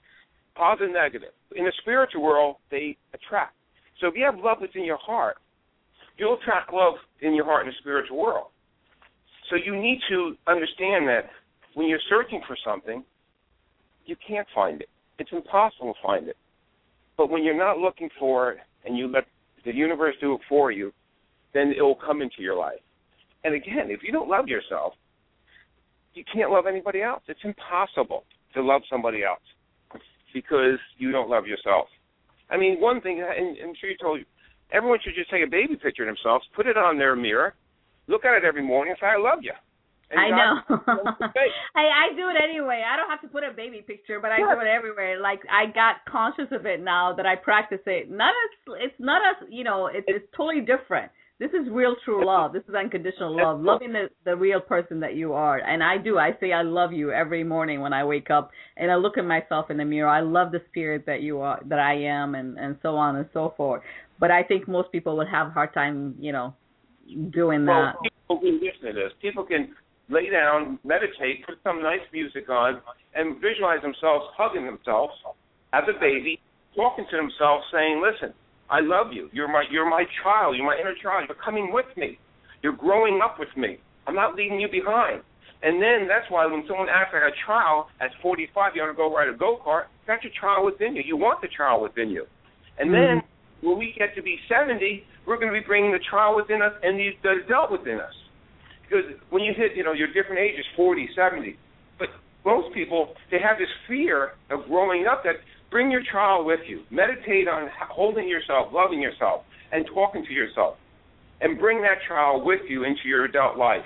[0.56, 1.30] positive and negative.
[1.56, 3.56] In the spiritual world, they attract.
[4.00, 5.38] So if you have love within your heart,
[6.18, 8.48] you'll attract love in your heart in the spiritual world.
[9.50, 11.30] So you need to understand that
[11.74, 13.04] when you're searching for something,
[14.06, 14.90] you can't find it.
[15.20, 16.38] It's impossible to find it.
[17.18, 19.26] But when you're not looking for it and you let
[19.66, 20.92] the universe do it for you,
[21.54, 22.80] then it will come into your life.
[23.44, 24.94] And again, if you don't love yourself,
[26.14, 27.22] you can't love anybody else.
[27.28, 28.24] It's impossible
[28.54, 29.42] to love somebody else
[30.34, 31.88] because you don't love yourself.
[32.50, 34.26] I mean, one thing, and I'm sure you told you,
[34.72, 37.56] everyone should just take a baby picture of themselves, put it on their mirror,
[38.08, 39.54] look at it every morning, and say, "I love you."
[40.12, 40.54] And I know.
[41.76, 42.84] I I do it anyway.
[42.86, 45.22] I don't have to put a baby picture, but I do it everywhere.
[45.22, 48.12] Like I got conscious of it now that I practice it.
[48.12, 49.88] Not as it's not as you know.
[49.88, 51.12] It's it's totally different.
[51.42, 52.54] This is real true love.
[52.54, 53.62] This is unconditional love.
[53.62, 55.58] Loving the the real person that you are.
[55.58, 56.20] And I do.
[56.20, 59.26] I say I love you every morning when I wake up and I look at
[59.26, 60.08] myself in the mirror.
[60.08, 63.26] I love the spirit that you are that I am and and so on and
[63.34, 63.82] so forth.
[64.20, 66.54] But I think most people would have a hard time, you know,
[67.32, 67.96] doing that.
[67.96, 69.12] Well, people can listen to this.
[69.20, 69.74] People can
[70.10, 72.82] lay down, meditate, put some nice music on,
[73.16, 75.14] and visualize themselves hugging themselves
[75.74, 76.40] as a baby,
[76.76, 78.32] talking to themselves, saying, "Listen,
[78.72, 79.30] I love you.
[79.34, 80.56] You're my you're my child.
[80.56, 81.28] You're my inner child.
[81.28, 82.18] You're coming with me.
[82.64, 83.78] You're growing up with me.
[84.08, 85.22] I'm not leaving you behind.
[85.62, 88.98] And then that's why when someone asks for a child at 45, you want to
[88.98, 89.86] go ride a go kart.
[90.08, 91.04] That's your child within you.
[91.06, 92.26] You want the child within you.
[92.80, 93.22] And mm-hmm.
[93.22, 93.22] then
[93.62, 96.74] when we get to be 70, we're going to be bringing the child within us
[96.82, 98.16] and the, the adult within us.
[98.82, 101.58] Because when you hit, you know, your different ages, 40, 70,
[102.00, 102.10] but
[102.44, 105.36] most people they have this fear of growing up that
[105.72, 106.82] bring your child with you.
[106.92, 109.42] Meditate on holding yourself, loving yourself,
[109.72, 110.76] and talking to yourself,
[111.40, 113.86] and bring that child with you into your adult life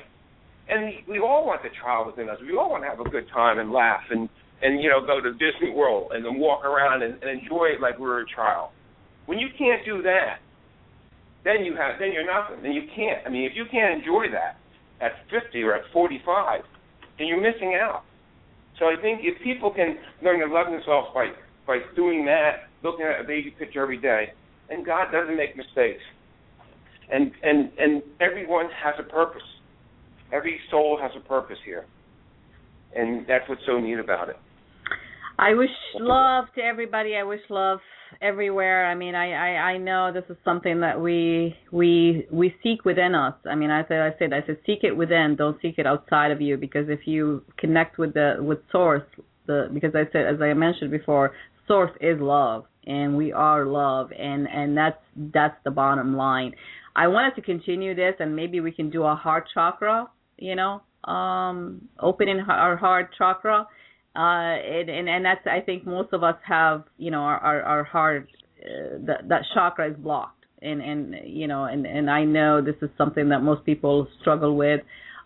[0.68, 2.38] and we all want the child within us.
[2.42, 4.30] We all want to have a good time and laugh and
[4.62, 7.82] and you know go to Disney World and then walk around and, and enjoy it
[7.82, 8.72] like we are a child.
[9.26, 10.40] When you can't do that,
[11.44, 12.64] then you have then you're nothing.
[12.64, 13.26] Then you can't.
[13.26, 14.58] I mean, if you can't enjoy that
[15.02, 16.62] at 50 or at 45,
[17.20, 18.04] then you're missing out.
[18.80, 21.30] So I think if people can learn to love themselves by
[21.68, 24.34] by doing that, looking at a baby picture every day,
[24.70, 26.02] and God doesn't make mistakes,
[27.12, 29.42] and and and everyone has a purpose
[30.32, 31.86] every soul has a purpose here,
[32.96, 34.38] and that's what's so neat about it.
[35.38, 37.16] I wish love to everybody.
[37.16, 37.80] I wish love
[38.22, 38.86] everywhere.
[38.86, 43.14] I mean, I, I I know this is something that we we we seek within
[43.16, 43.34] us.
[43.50, 45.36] I mean, I said I said I said seek it within.
[45.38, 49.04] Don't seek it outside of you because if you connect with the with source,
[49.46, 51.34] the because I said as I mentioned before,
[51.68, 55.02] source is love, and we are love, and and that's
[55.34, 56.54] that's the bottom line.
[56.96, 60.82] I wanted to continue this, and maybe we can do a heart chakra you know,
[61.12, 63.68] um, opening our heart chakra.
[64.16, 67.62] Uh, and, and, and that's, I think most of us have, you know, our, our,
[67.64, 68.30] our heart,
[68.64, 70.46] uh, that, that chakra is blocked.
[70.62, 74.56] And, and, you know, and, and I know this is something that most people struggle
[74.56, 74.82] with.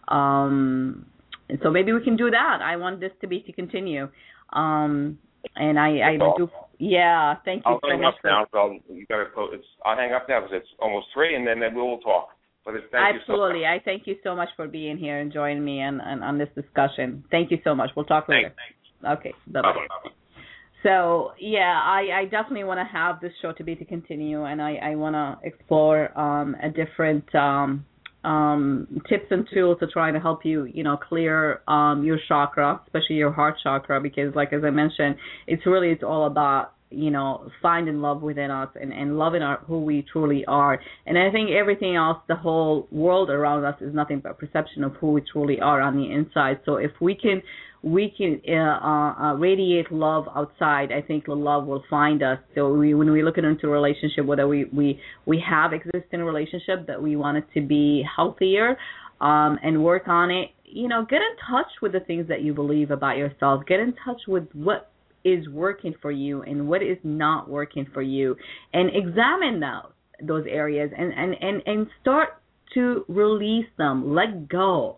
[0.08, 1.06] Um,
[1.50, 2.60] and so maybe we can do that.
[2.64, 4.10] I want this to be to continue.
[4.52, 5.20] Um,
[5.56, 8.16] and I, I do, yeah, thank you I'll so hang much.
[8.16, 11.46] Up now, so you gotta, it's, I'll hang up now because it's almost three, and
[11.46, 12.30] then, then we will talk.
[12.66, 13.62] But thank Absolutely.
[13.62, 13.82] So much.
[13.82, 17.24] I thank you so much for being here and joining me and, on this discussion.
[17.32, 17.90] Thank you so much.
[17.96, 18.54] We'll talk later.
[19.02, 19.20] Thanks.
[19.20, 19.34] Okay.
[19.48, 20.10] Bye bye.
[20.84, 24.62] So yeah, I, I definitely want to have this show to be to continue, and
[24.62, 27.86] I, I want to explore um, a different um,
[28.24, 32.82] um, tips and tools to try to help you, you know, clear um, your chakra,
[32.86, 35.16] especially your heart chakra, because like as I mentioned,
[35.48, 39.60] it's really it's all about you know finding love within us and and loving our
[39.68, 40.80] who we truly are.
[41.06, 44.94] And i think everything else the whole world around us is nothing but perception of
[44.94, 46.60] who we truly are on the inside.
[46.66, 47.42] So if we can
[47.82, 50.92] we can uh, uh, radiate love outside.
[50.92, 52.38] I think the love will find us.
[52.56, 56.88] So we, when we look into a relationship, whether we we we have existing relationship
[56.88, 58.78] that we want it to be healthier,
[59.22, 60.50] um, and work on it.
[60.66, 63.64] You know, get in touch with the things that you believe about yourself.
[63.66, 64.92] Get in touch with what
[65.24, 68.36] is working for you and what is not working for you
[68.74, 69.92] and examine those
[70.26, 72.42] those areas and and and and start
[72.74, 74.98] to release them let go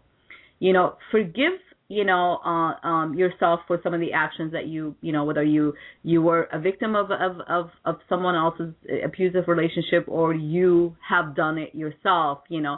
[0.59, 1.53] you know forgive
[1.91, 5.43] you know uh, um yourself for some of the actions that you you know whether
[5.43, 5.73] you
[6.03, 8.73] you were a victim of of of of someone else's
[9.03, 12.77] abusive relationship or you have done it yourself you know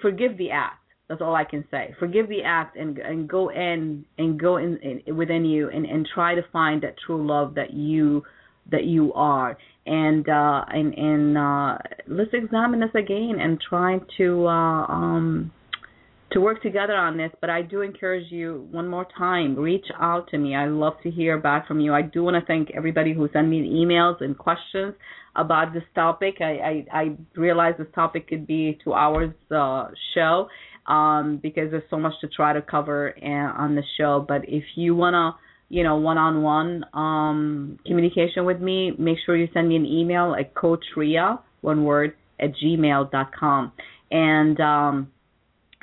[0.00, 0.78] forgive the act
[1.08, 1.94] that's all I can say.
[1.98, 6.08] Forgive the act and and go in and go in, in within you and and
[6.14, 8.22] try to find that true love that you
[8.70, 11.76] that you are and uh and and uh
[12.06, 15.52] let's examine this again and try to uh um
[16.34, 20.28] to work together on this but i do encourage you one more time reach out
[20.28, 23.14] to me i love to hear back from you i do want to thank everybody
[23.14, 24.94] who sent me emails and questions
[25.36, 30.48] about this topic i i, I realize this topic could be two hours uh show
[30.86, 34.24] um, because there's so much to try to cover uh, on the show.
[34.26, 35.36] But if you wanna,
[35.68, 40.54] you know, one-on-one um, communication with me, make sure you send me an email at
[40.54, 43.72] coachrea, one word, at gmail.com.
[44.10, 45.10] And um,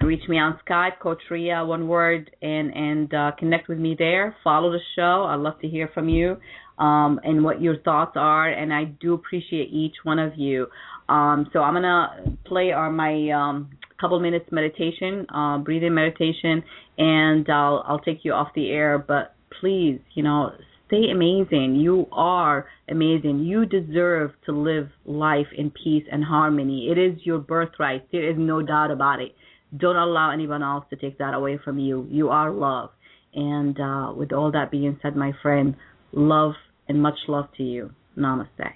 [0.03, 4.35] reach me on Skype, Coach Rea, one word, and and uh, connect with me there.
[4.43, 5.25] Follow the show.
[5.27, 6.37] I'd love to hear from you
[6.77, 8.49] um, and what your thoughts are.
[8.49, 10.67] And I do appreciate each one of you.
[11.09, 16.63] Um, so I'm gonna play on my um, couple minutes meditation, uh, breathing meditation,
[16.97, 18.97] and I'll I'll take you off the air.
[18.97, 20.51] But please, you know,
[20.87, 21.75] stay amazing.
[21.75, 23.39] You are amazing.
[23.39, 26.89] You deserve to live life in peace and harmony.
[26.91, 28.11] It is your birthright.
[28.11, 29.33] There is no doubt about it.
[29.75, 32.07] Don't allow anyone else to take that away from you.
[32.09, 32.89] You are love.
[33.33, 35.75] And uh, with all that being said, my friend,
[36.11, 36.53] love
[36.87, 37.91] and much love to you.
[38.17, 38.73] Namaste.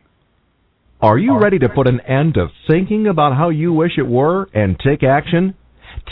[1.01, 4.47] Are you ready to put an end to thinking about how you wish it were
[4.53, 5.53] and take action?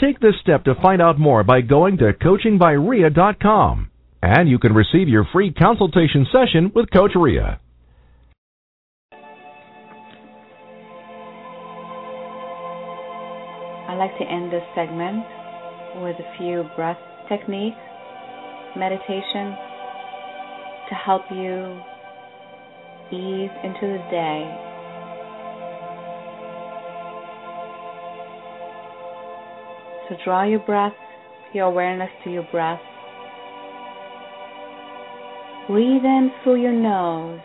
[0.00, 3.90] Take this step to find out more by going to coachingbyrea.com.
[4.22, 7.58] And you can receive your free consultation session with Coach Rea.
[13.94, 15.24] I I like to end this segment
[16.02, 17.78] with a few breath techniques,
[18.74, 19.54] meditation
[20.88, 21.80] to help you
[23.12, 24.50] ease into the day.
[30.08, 30.92] So draw your breath,
[31.52, 32.80] your awareness to your breath.
[35.68, 37.38] Breathe in through your nose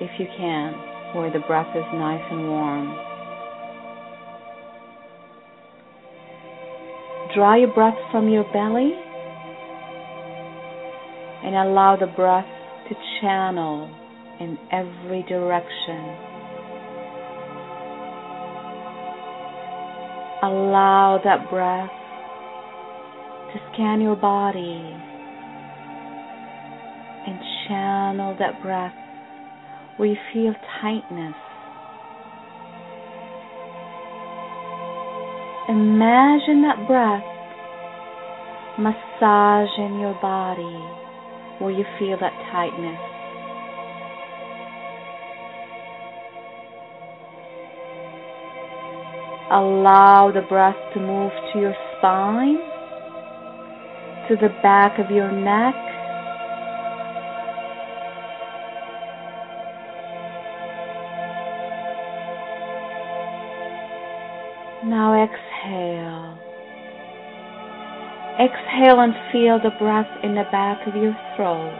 [0.00, 0.72] if you can,
[1.14, 3.13] where the breath is nice and warm.
[7.34, 8.92] Draw your breath from your belly
[11.42, 12.46] and allow the breath
[12.88, 13.90] to channel
[14.38, 15.98] in every direction.
[20.44, 21.90] Allow that breath
[23.52, 24.94] to scan your body
[27.26, 28.94] and channel that breath
[29.96, 31.34] where you feel tightness.
[35.66, 37.24] Imagine that breath
[38.78, 40.76] massaging your body
[41.58, 43.00] where you feel that tightness.
[49.50, 52.58] Allow the breath to move to your spine,
[54.28, 55.74] to the back of your neck,
[68.74, 71.78] Exhale and feel the breath in the back of your throat.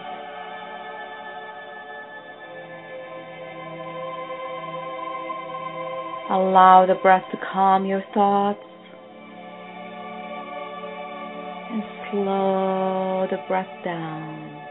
[6.31, 8.61] Allow the breath to calm your thoughts
[11.71, 14.63] and slow the breath down.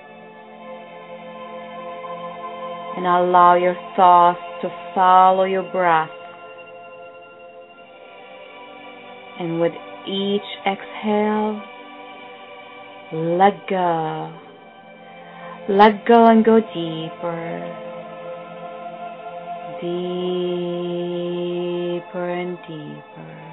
[2.95, 6.09] And allow your thoughts to follow your breath.
[9.39, 9.73] And with
[10.07, 11.61] each exhale,
[13.13, 14.33] let go.
[15.69, 17.61] Let go and go deeper.
[19.81, 20.59] Deeper
[22.29, 23.52] and deeper.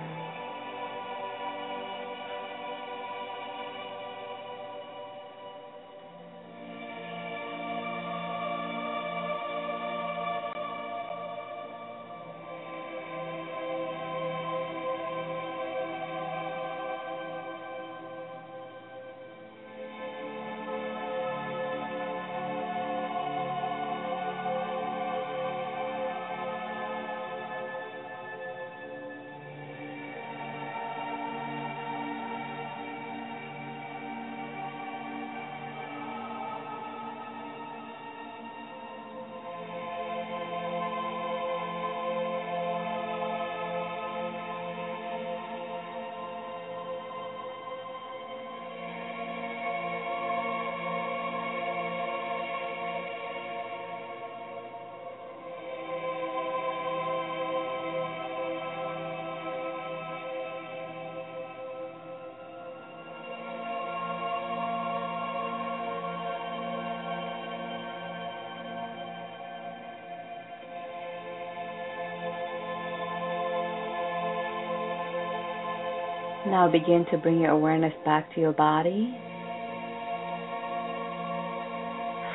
[76.50, 79.16] Now begin to bring your awareness back to your body.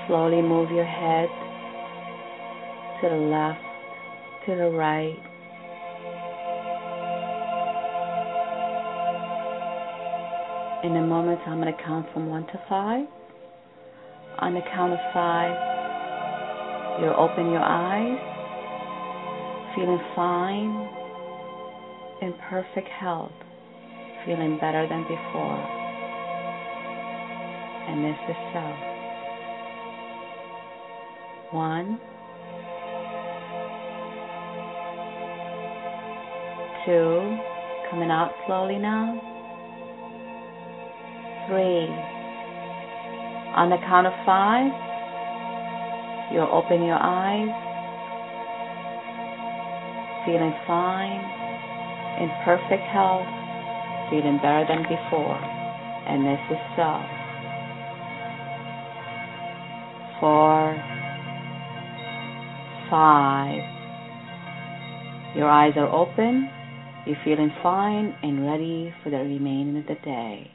[0.08, 1.28] Slowly move your head
[3.02, 3.60] to the left,
[4.46, 5.20] to the right.
[10.86, 13.06] In a moment, I'm going to count from one to five.
[14.40, 15.52] On the count of five,
[17.02, 18.18] you'll open your eyes,
[19.76, 20.88] feeling fine,
[22.22, 23.34] in perfect health
[24.26, 25.62] feeling better than before.
[27.88, 28.66] And this is so.
[31.52, 32.00] One,
[36.86, 37.38] two,
[37.92, 39.22] coming out slowly now.
[41.48, 41.86] Three.
[43.56, 44.74] On the count of five,
[46.34, 47.54] you'll open your eyes,
[50.26, 51.22] feeling fine,
[52.22, 53.45] in perfect health
[54.10, 55.38] feeling better than before,
[56.08, 57.02] and this is so.
[60.20, 60.76] Four,
[62.90, 63.62] five.
[65.36, 66.50] Your eyes are open,
[67.06, 70.50] you're feeling fine and ready for the remaining of the day.